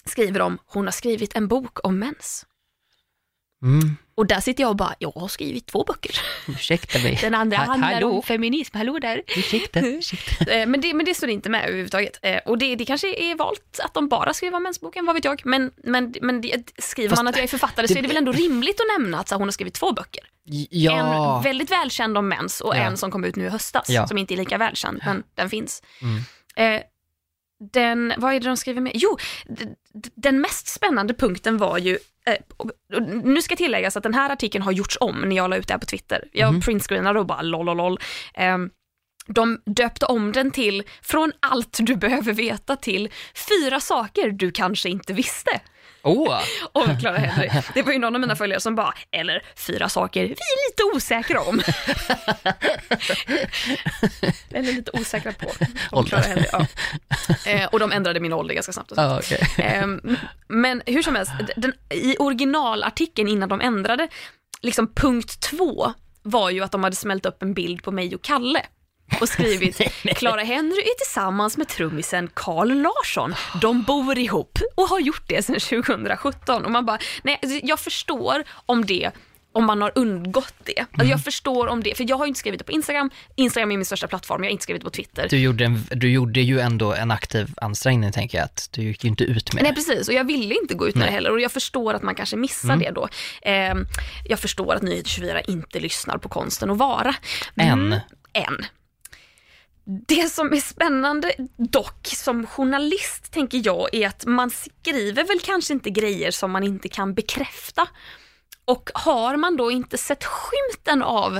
[0.05, 2.45] skriver de, hon har skrivit en bok om mens.
[3.65, 3.97] Mm.
[4.15, 6.11] Och där sitter jag och bara, jag har skrivit två böcker.
[6.47, 7.17] Ursäkta mig.
[7.21, 8.11] Den andra Ha- handlar hallå?
[8.15, 9.21] om feminism, hallå där.
[9.37, 10.45] Ursäkta, ursäkta.
[10.51, 12.19] Eh, Men det, men det står inte med överhuvudtaget.
[12.21, 15.25] Eh, Och det, det kanske är valt att de bara skriver om mensboken, vad vet
[15.25, 15.41] jag.
[15.45, 18.07] Men, men, men det, skriver Fast man att jag är författare så det- är det
[18.07, 20.23] väl ändå rimligt att nämna att så, här, hon har skrivit två böcker.
[20.69, 21.37] Ja.
[21.37, 22.79] En väldigt välkänd om mens och Ja.
[22.79, 24.07] en som kom ut nu i höstas, Ja.
[24.07, 25.83] som inte är lika välkänd, men den finns.
[26.01, 26.75] Mm.
[26.75, 26.81] Eh,
[27.73, 28.91] den, vad är det de skriver med?
[28.95, 29.17] Jo,
[30.15, 32.35] den mest spännande punkten var ju, eh,
[33.23, 35.73] nu ska tilläggas att den här artikeln har gjorts om när jag la ut det
[35.73, 36.23] här på Twitter.
[36.31, 36.61] Jag Mhm.
[36.61, 37.99] printscreenade och bara lololol.
[38.33, 38.57] Eh,
[39.27, 43.09] de döpte om den till Från allt du behöver veta till
[43.49, 45.51] Fyra saker du kanske inte visste
[46.05, 46.41] Åh,
[46.71, 47.49] om Clara Henry.
[47.73, 50.83] Det var ju någon av mina följare som bara, eller fyra saker vi är lite
[50.95, 51.59] osäkra om.
[54.51, 55.51] eller lite osäkra på
[55.91, 56.05] om.
[56.05, 56.45] Clara Henry.
[56.51, 56.67] Ja.
[57.45, 58.91] Eh, och de ändrade min ålder ganska snabbt.
[58.97, 59.47] Ah, okej.
[59.57, 64.07] Ehm, men hur som helst, den, i originalartikeln innan de ändrade,
[64.61, 68.21] liksom punkt två var ju att de hade smält upp en bild på mig och
[68.21, 68.61] Kalle
[69.21, 69.77] och skrivit
[70.15, 73.35] Clara Henry är tillsammans med trummisen Carl Larsson.
[73.61, 76.65] De bor ihop och har gjort det sedan 2017.
[76.65, 79.11] Och man bara, nej, alltså, jag förstår om det
[79.51, 80.79] om man har undgått det.
[80.91, 83.09] Alltså, jag förstår om det, för jag har ju inte skrivit det på Instagram.
[83.35, 85.27] Instagram är min största plattform, jag har inte skrivit det på Twitter.
[85.29, 89.03] Du gjorde, en, du gjorde ju ändå en aktiv ansträngning tänker jag, att du gick
[89.03, 89.75] ju inte ut med Nej det.
[89.75, 91.09] precis, och jag ville inte gå ut med Nej.
[91.09, 92.79] det heller och jag förstår att man kanske missar Mm.
[92.79, 93.07] det då.
[93.41, 93.85] Ehm,
[94.25, 97.15] jag förstår att Nyheter 24 inte lyssnar på konsten att vara.
[97.55, 97.93] Än.
[98.33, 98.65] Än.
[100.07, 105.73] Det som är spännande dock som journalist tänker jag är att man skriver väl kanske
[105.73, 107.87] inte grejer som man inte kan bekräfta.
[108.65, 111.39] Och har man då inte sett skymten av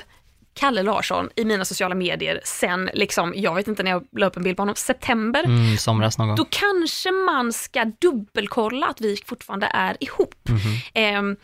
[0.54, 4.38] Kalle Larsson i mina sociala medier sen, liksom, jag vet inte när jag la upp
[4.38, 6.36] en bild på honom, september, Mm, somras någon gång.
[6.36, 10.36] då kanske man ska dubbelkolla att vi fortfarande är ihop.
[10.50, 10.60] Mhm.
[10.94, 11.36] Ehm,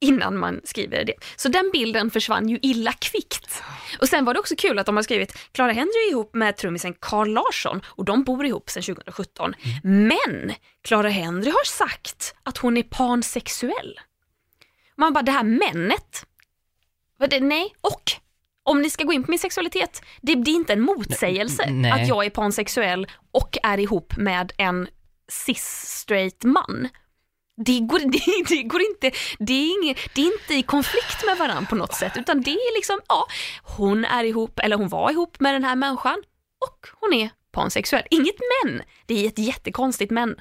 [0.00, 1.14] innan man skriver det.
[1.36, 3.62] Så den bilden försvann ju illa kvickt.
[4.00, 6.94] Och sen var det också kul att de har skrivit Clara Henry ihop med trummisen
[7.00, 9.54] Carl Larsson och de bor ihop sedan 2017.
[9.82, 14.00] Men Clara Henry har sagt att hon är pansexuell.
[14.96, 16.26] Man bara, det här männet,
[17.30, 18.12] det, nej, och
[18.62, 21.90] om ni ska gå in på min sexualitet, det, det är inte en motsägelse Nej.
[21.90, 24.88] att jag är pansexuell och är ihop med en
[25.28, 26.88] cis-straight man.
[27.56, 31.38] Det går, det, det går inte, det är, inget, det är inte i konflikt med
[31.38, 33.26] varandra på något sätt, utan det är liksom, ja,
[33.62, 36.16] hon är ihop, eller hon var ihop med den här människan
[36.66, 38.02] och hon är pansexuell.
[38.10, 40.36] Inget men, det är ett jättekonstigt men.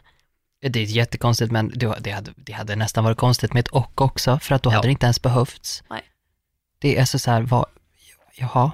[0.61, 4.39] Det är jättekonstigt men det, hade, det hade nästan varit konstigt med ett och också,
[4.39, 4.76] för att då Ja.
[4.76, 5.84] hade det inte ens behövts.
[5.89, 6.03] Nej.
[6.80, 7.66] Det är så, så här, vad,
[8.36, 8.72] jaha,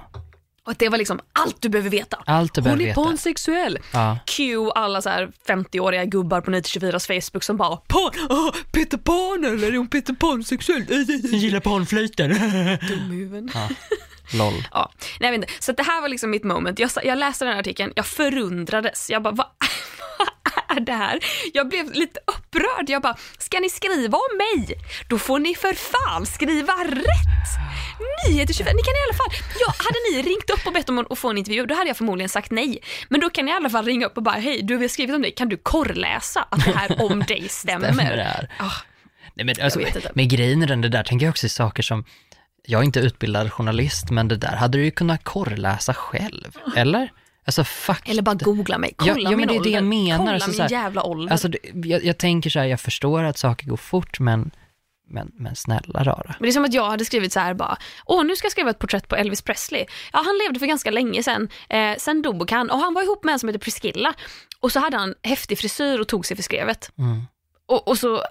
[0.66, 2.22] Och att det var liksom allt du behöver veta.
[2.26, 3.02] allt du Hon behöver är veta.
[3.02, 3.78] pansexuell.
[3.92, 4.18] Ja.
[4.26, 9.44] Q alla så här 50-åriga gubbar på 94s Facebook som bara Pan, ah, Peter Pan
[9.44, 10.84] eller är hon Peter Pan sexuell?
[10.88, 12.28] Jag gillar panflöjter.
[12.88, 13.50] Dumhuvuden.
[13.54, 13.68] ja.
[14.34, 14.52] LOL.
[14.72, 15.48] Ja, nej, inte.
[15.60, 16.78] Så det här var liksom mitt moment.
[16.78, 19.10] Jag, jag läste den här artikeln, jag förundrades.
[19.10, 19.46] Jag bara, vad,
[20.68, 21.18] vad är det här?
[21.52, 22.90] Jag blev lite upprörd.
[22.90, 24.78] Jag bara, ska ni skriva om mig?
[25.08, 27.48] Då får ni för fan skriva rätt!
[28.28, 31.06] Nyheter 25, ni kan i alla fall, ja, hade ni ringt upp och bett om
[31.10, 32.78] att få en intervju, då hade jag förmodligen sagt nej.
[33.08, 35.14] Men då kan ni i alla fall ringa upp och bara, hej, du har skrivit
[35.14, 37.92] om dig, kan du korrläsa att det här om dig stämmer?
[37.92, 38.48] Stämmer?
[38.58, 38.70] Ah,
[39.34, 39.80] Nej, men alltså,
[40.14, 42.04] med grejen i den, det där tänker jag också i saker som,
[42.66, 47.12] jag är inte utbildad journalist, men det där hade du ju kunnat korrläsa själv, eller?
[47.44, 48.08] Alltså fuck.
[48.08, 50.18] eller bara googla mig, Ja, kolla ja, min men det är det ålder, jag menar,
[50.18, 51.32] kolla alltså min så här- jävla ålder.
[51.32, 54.50] Alltså, det- jag, jag tänker så här, jag förstår att saker går fort, men,
[55.08, 56.34] men, men snälla rara.
[56.38, 57.76] Men det är som att jag hade skrivit så här bara,
[58.06, 59.84] åh nu ska jag skriva ett porträtt på Elvis Presley.
[60.12, 63.24] Ja han levde för ganska länge sedan, eh, sen dog han och han var ihop
[63.24, 64.14] med en som heter Priscilla.
[64.60, 66.90] Och så hade han häftig frisyr och tog sig för skrevet.
[66.98, 67.22] Mm.
[67.68, 68.22] Och, och så, äh,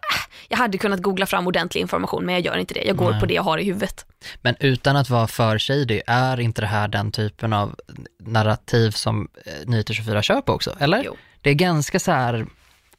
[0.50, 3.20] jag hade kunnat googla fram ordentlig information men jag gör inte det, jag går Nej.
[3.20, 4.06] på det jag har i huvudet.
[4.42, 7.76] Men utan att vara för shady, är inte det här den typen av
[8.20, 11.04] narrativ som eh, Nyheter 24 kör på också, eller?
[11.06, 11.16] Jo.
[11.42, 12.46] Det är ganska så här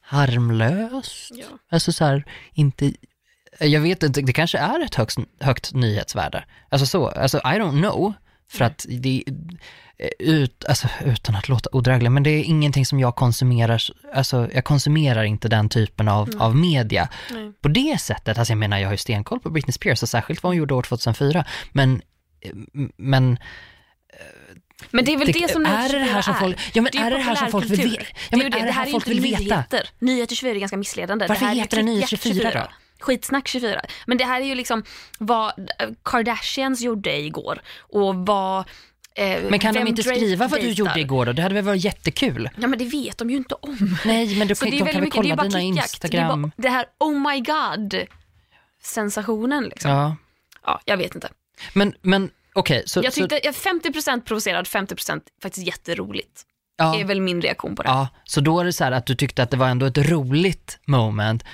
[0.00, 1.44] harmlöst, Ja.
[1.70, 2.92] alltså så här, inte,
[3.60, 6.44] jag vet inte, det kanske är ett högst, högt nyhetsvärde.
[6.68, 8.12] Alltså så, alltså I don't know,
[8.52, 9.24] För att det
[9.98, 13.82] eh, ut, alltså, utan att låta odräglig, men det är ingenting som jag konsumerar,
[14.14, 16.40] alltså jag konsumerar inte den typen av, Mm.
[16.40, 17.08] av media.
[17.30, 17.52] Nej.
[17.60, 20.42] På det sättet, alltså jag menar jag har ju stenkoll på Britney Spears och särskilt
[20.42, 22.02] vad hon gjorde år 2004, men,
[22.40, 22.50] eh,
[22.96, 23.38] men
[24.90, 26.98] Men det är väl det, som är det det här som folk, ja men Det
[26.98, 28.04] är är det det här som folk vill veta?
[28.30, 28.56] Ja Det är det.
[28.56, 29.38] är det Det här är folk vill veta?
[29.38, 29.88] nyheter.
[29.98, 31.26] Nyheter 24 är ganska missledande.
[31.26, 32.74] Varför det här är heter det Nyheter Klick 24 Jack då?
[33.02, 33.80] Skitsnack 24.
[34.06, 34.82] Men det här är ju liksom
[35.18, 35.52] vad
[36.04, 38.58] Kardashians gjorde igår och vad
[39.14, 40.78] eh, Men kan de inte Drake skriva vad du dejtar.
[40.84, 41.32] gjorde igår då?
[41.32, 42.48] Det hade väl varit jättekul?
[42.56, 43.96] Ja men det vet de ju inte om.
[44.04, 46.02] Nej, men du, Så de kan väl mycket, kolla dina klickjakt.
[46.02, 46.52] Det, är bara, Instagram?
[46.56, 48.06] det här oh my god
[48.82, 49.90] sensationen liksom.
[49.90, 50.16] Ja,
[50.66, 51.28] Ja, jag vet inte.
[51.74, 56.42] men, men okej, så, Jag så tyckte jag 50% provocerad, 50% faktiskt jätteroligt.
[56.76, 57.88] ja, är väl min reaktion på det.
[57.88, 59.98] ja, så då är det så här att du tyckte att det var ändå ett
[59.98, 61.44] roligt moment,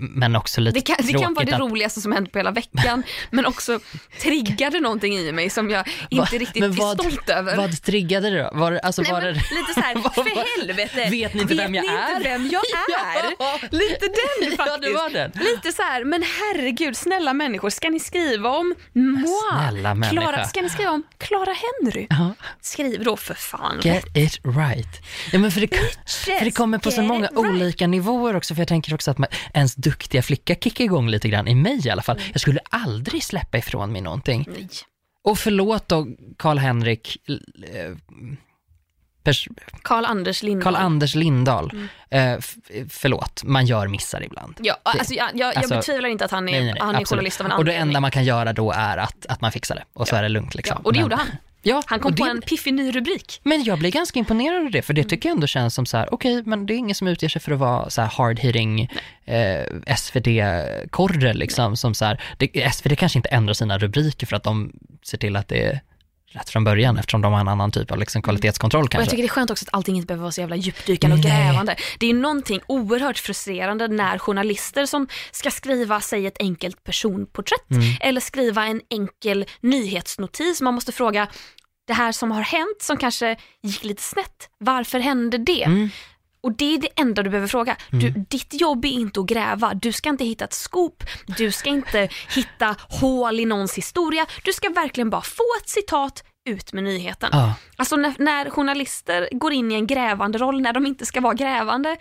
[0.00, 2.50] men också lite Det kan, det kan vara det att- roligaste som hänt på hela
[2.50, 3.80] veckan, men också
[4.22, 7.56] triggade någonting i mig som jag inte Va- riktigt är vad- stolt över.
[7.56, 8.50] Vad triggade det då?
[8.58, 9.40] Var det, alltså Nej, var men, det...
[9.54, 12.16] lite så här, Vad- för helvete, Vet ni inte vem jag är?
[12.16, 12.62] inte vem jag
[13.24, 13.34] är?
[13.38, 13.58] Ja.
[13.70, 14.58] Lite den faktiskt.
[14.58, 15.30] Ja, det var den.
[15.34, 19.24] Lite så här, men herregud, snälla människor, ska ni skriva om moi?
[19.52, 20.22] Snälla människa.
[20.22, 22.06] Clara, ska ni skriva om Clara Henry?
[22.10, 23.80] Ja, Skriv då för fan.
[23.82, 25.02] get it right.
[25.32, 25.68] Ja, men för, det,
[26.06, 27.36] för det kommer på så många right.
[27.38, 29.28] olika nivåer också, för jag tänker också att man,
[29.58, 32.16] ens duktiga flicka kickar igång lite grann, i mig i alla fall.
[32.16, 32.28] Mm.
[32.32, 34.44] Jag skulle aldrig släppa ifrån mig någonting.
[34.48, 34.68] Nej.
[35.24, 36.06] Och förlåt då,
[36.36, 37.16] Karl-Henrik,
[37.74, 37.94] eh,
[39.82, 40.62] Karl-Anders Lindahl.
[40.74, 41.88] Karl-Anders Lindahl, Mm.
[42.10, 42.56] eh, f-
[42.88, 44.54] förlåt, man gör missar ibland.
[44.62, 46.94] Ja, alltså, jag, jag, Alltså, jag betvivlar inte att han är, Nej, nej, nej, han
[46.94, 47.88] är journalist av en Och det anledning.
[47.88, 50.28] enda man kan göra då är att, att man fixar det och så är det
[50.28, 50.74] lugnt liksom.
[50.78, 51.26] Ja, och det Men- gjorde han.
[51.62, 53.40] Ja, Han kom på det- en piffig ny rubrik.
[53.42, 55.96] Men jag blir ganska imponerad av det, för det tycker jag ändå känns som så
[55.96, 58.88] här: okej, men det är ingen som utger sig för att vara så här hard-hitting
[59.24, 64.42] eh, SvD-korre liksom, som så här, det, SvD kanske inte ändrar sina rubriker för att
[64.44, 65.80] de ser till att det är
[66.32, 69.10] rätt från början, eftersom de har en annan typ av liksom kvalitetskontroll Och jag kanske.
[69.10, 71.76] tycker det är skönt också att allting inte behöver vara så jävla djupdykande och grävande.
[71.98, 77.84] Det är någonting oerhört frustrerande när journalister som ska skriva, säg ett enkelt personporträtt Mm.
[78.00, 80.60] eller skriva en enkel nyhetsnotis.
[80.60, 81.28] Man måste fråga,
[81.86, 85.62] det här som har hänt som kanske gick lite snett, varför hände det?
[85.64, 85.90] Mm.
[86.40, 87.76] Och det är det enda du behöver fråga.
[87.90, 91.70] Du, ditt jobb är inte att gräva, du ska inte hitta ett scoop, du ska
[91.70, 96.84] inte hitta hål i någons historia, du ska verkligen bara få ett citat, ut med
[96.84, 97.30] nyheten.
[97.32, 97.54] Ja.
[97.76, 101.34] Alltså när, när journalister går in i en grävande roll när de inte ska vara
[101.34, 101.96] grävande,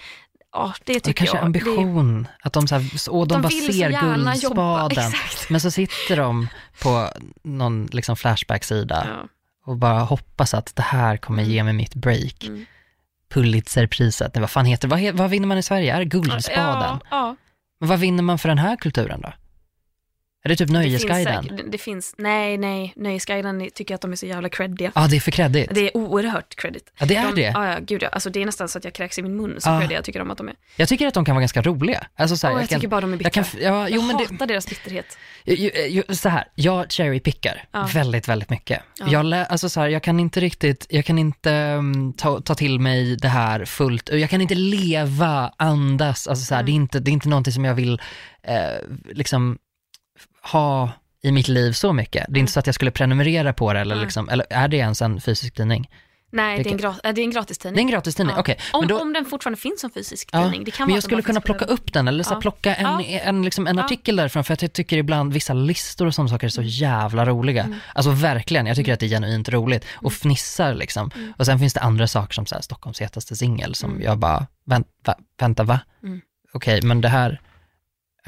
[0.53, 1.45] ja det Det tycker kanske jag.
[1.45, 5.11] ambition, att de, så här, så, de, De bara ser guldspaden,
[5.49, 6.47] men så sitter de
[6.81, 7.09] på
[7.43, 9.27] någon liksom flashback-sida Det, ja.
[9.65, 12.43] och bara hoppas att det här kommer ge mig mitt break.
[12.43, 12.65] Mm.
[13.34, 14.95] Pulitzerpriset, nej vad fan heter det?
[14.95, 15.95] Vad, vad vinner man i Sverige?
[15.95, 16.55] Är det Guldspaden?
[16.84, 17.36] Ja, ja.
[17.80, 19.34] Men vad vinner man för den här kulturen då?
[20.43, 21.43] Är det typ Det finns, Nöjesguiden?
[21.43, 24.91] säkert- det finns, nej, nej, Nöjesguiden tycker att de är så jävla creddiga.
[24.95, 25.75] Ja, det är för kreddigt.
[25.75, 26.91] Det är oerhört credit.
[26.99, 27.41] Ja, det är de, det.
[27.41, 28.07] Ja, ja, gud ja.
[28.09, 29.79] Alltså, det är nästan så att jag kräks i min mun så Ja.
[29.79, 30.55] creddiga jag tycker om att de är.
[30.75, 32.07] Jag tycker att de kan vara ganska roliga.
[32.15, 33.31] Alltså, så här, jag, jag kan, tycker bara de är bittra.
[33.35, 35.17] jag kan, ja, jo, jag men det, hatar deras bitterhet.
[35.45, 38.81] ju, ju, så här, jag cherrypickar väldigt, väldigt mycket.
[38.99, 39.05] Ja.
[39.09, 42.55] Jag, lä, alltså, så här, jag kan inte riktigt, jag kan inte um, ta, ta
[42.55, 46.65] till mig det här fullt Jag kan inte leva, andas, alltså, så här, Mm.
[46.65, 48.01] det, är inte, det är inte någonting som jag vill
[48.43, 48.55] eh,
[49.11, 49.57] liksom
[50.51, 50.89] ha
[51.24, 52.13] i mitt liv så mycket.
[52.13, 52.39] Det är Mm.
[52.39, 54.03] inte så att jag skulle prenumerera på det eller, Nej.
[54.05, 55.89] liksom, eller är det ens en fysisk tidning?
[56.32, 57.86] Nej, det är en, Vilken- gra- äh, det är en Det är gratistidning.
[57.86, 58.39] en gratistidning, Ja.
[58.39, 58.57] okej.
[58.74, 60.63] Om, Men då- om den fortfarande finns som fysisk Ja, tidning.
[60.63, 62.41] Det kan Men jag skulle kunna plocka upp den eller så Ja.
[62.41, 63.01] plocka en, Ja.
[63.03, 66.47] en, liksom en artikel därifrån för att jag tycker ibland vissa listor och sådana saker
[66.47, 67.63] är så jävla roliga.
[67.63, 67.80] Mm.
[67.93, 71.11] Alltså verkligen, jag tycker att det är genuint roligt och fnissar liksom.
[71.15, 71.34] Mm.
[71.38, 74.03] Och sen finns det andra saker som så här, Stockholms hetaste singel som Mm.
[74.03, 75.80] jag bara, vänta, vänta va?
[76.03, 76.22] Mm.
[76.53, 77.41] Okej, men det här,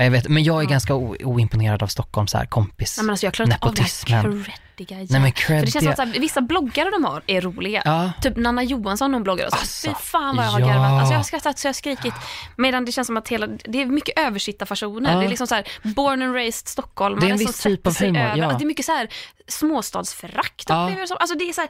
[0.03, 2.97] jag vet, men jag är ganska o, oimponerad av Stockholms så här, kompis.
[2.97, 4.59] Nej, men alltså, jag klarar inte av det här.
[4.85, 7.41] Creddiga Nej men För det känns som att så här, vissa bloggare de har är
[7.41, 7.81] roliga.
[7.85, 9.57] ja, Typ Nanna Johansson hon bloggar och så.
[9.59, 10.67] Alltså, Fy fan vad jag har ja.
[10.67, 10.91] garvat.
[10.91, 12.13] Alltså jag har skrattat så jag har skrikit.
[12.57, 15.11] Medan det känns som att hela, det är mycket översittarfasoner.
[15.13, 15.19] Ja.
[15.19, 17.19] Det är liksom så här, born and raised Stockholm.
[17.19, 18.43] Det är en viss typ av humor, ja.
[18.45, 19.09] Alltså det är mycket så här
[19.47, 20.91] småstadsförakt Ja.
[21.19, 21.69] Alltså det är så här,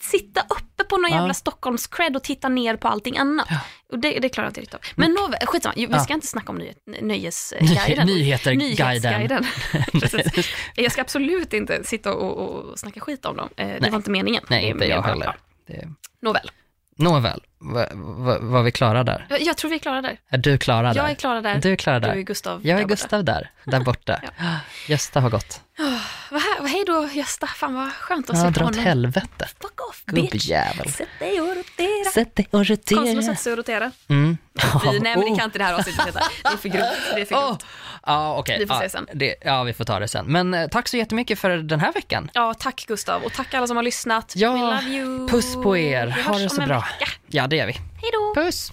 [0.00, 1.16] sitta uppe på någon Ja.
[1.16, 3.46] jävla Stockholms cred och titta ner på allting annat.
[3.50, 3.58] Ja.
[3.92, 4.80] Och det, det klarar jag inte riktigt av.
[4.94, 5.74] Men nåväl, skitsamma.
[5.76, 6.00] Vi Ja.
[6.00, 8.06] ska inte snacka om nyhet, nöjesguiden.
[8.06, 8.68] Nyheter, guiden.
[8.68, 9.46] Nyhetsguiden.
[10.74, 13.48] Jag ska absolut inte sitta och, och snacka skit om dem.
[13.56, 13.90] Eh, Det Nej.
[13.90, 14.42] var inte meningen.
[14.48, 15.26] Nej, inte jag heller.
[15.26, 15.34] ja.
[15.66, 15.88] Det,
[16.22, 16.50] Nåväl.
[16.96, 19.26] nåväl, var va, vi klara där?
[19.30, 20.20] Jag, jag tror vi är klara där.
[20.28, 21.00] Är du klara där?
[21.02, 21.58] Jag är klara där.
[21.58, 22.14] Du är klara Du där?
[22.16, 22.66] är Gustav.
[22.66, 22.94] Jag är där borta.
[22.94, 24.20] Gustav där, där borta.
[24.88, 25.60] Gösta har gått.
[26.30, 28.84] Vad- Hej då Gösta, fan vad skönt att Ja, se dra på åt honom.
[28.84, 29.48] helvete.
[29.62, 30.30] Fuck off bitch.
[30.32, 30.92] Gubbjävel.
[30.92, 32.10] Sätt dig och rotera.
[32.14, 33.22] Sätt dig och Konstigt att rotera.
[33.22, 33.92] sätta sig och rotera.
[34.08, 34.38] Mm.
[34.92, 36.20] Vi, nej men det kan inte det här avsnittet heta.
[36.42, 36.86] Det är för grovt.
[37.14, 37.46] Det är för Åh!
[37.48, 37.66] grovt.
[38.06, 38.58] Ja, okej.
[38.58, 39.08] Vi får ja, se sen.
[39.14, 40.26] Det, ja, vi får ta det sen.
[40.26, 42.30] Men eh, tack så jättemycket för den här veckan.
[42.34, 44.32] Ja, tack Gustav och tack alla som har lyssnat.
[44.36, 45.28] Ja, We love you.
[45.28, 46.06] puss på er.
[46.06, 46.76] Vi Ha hörs det om så en bra.
[46.80, 47.10] vecka.
[47.26, 47.72] Ja, det gör vi.
[47.72, 48.42] Hej då.
[48.42, 48.72] Puss!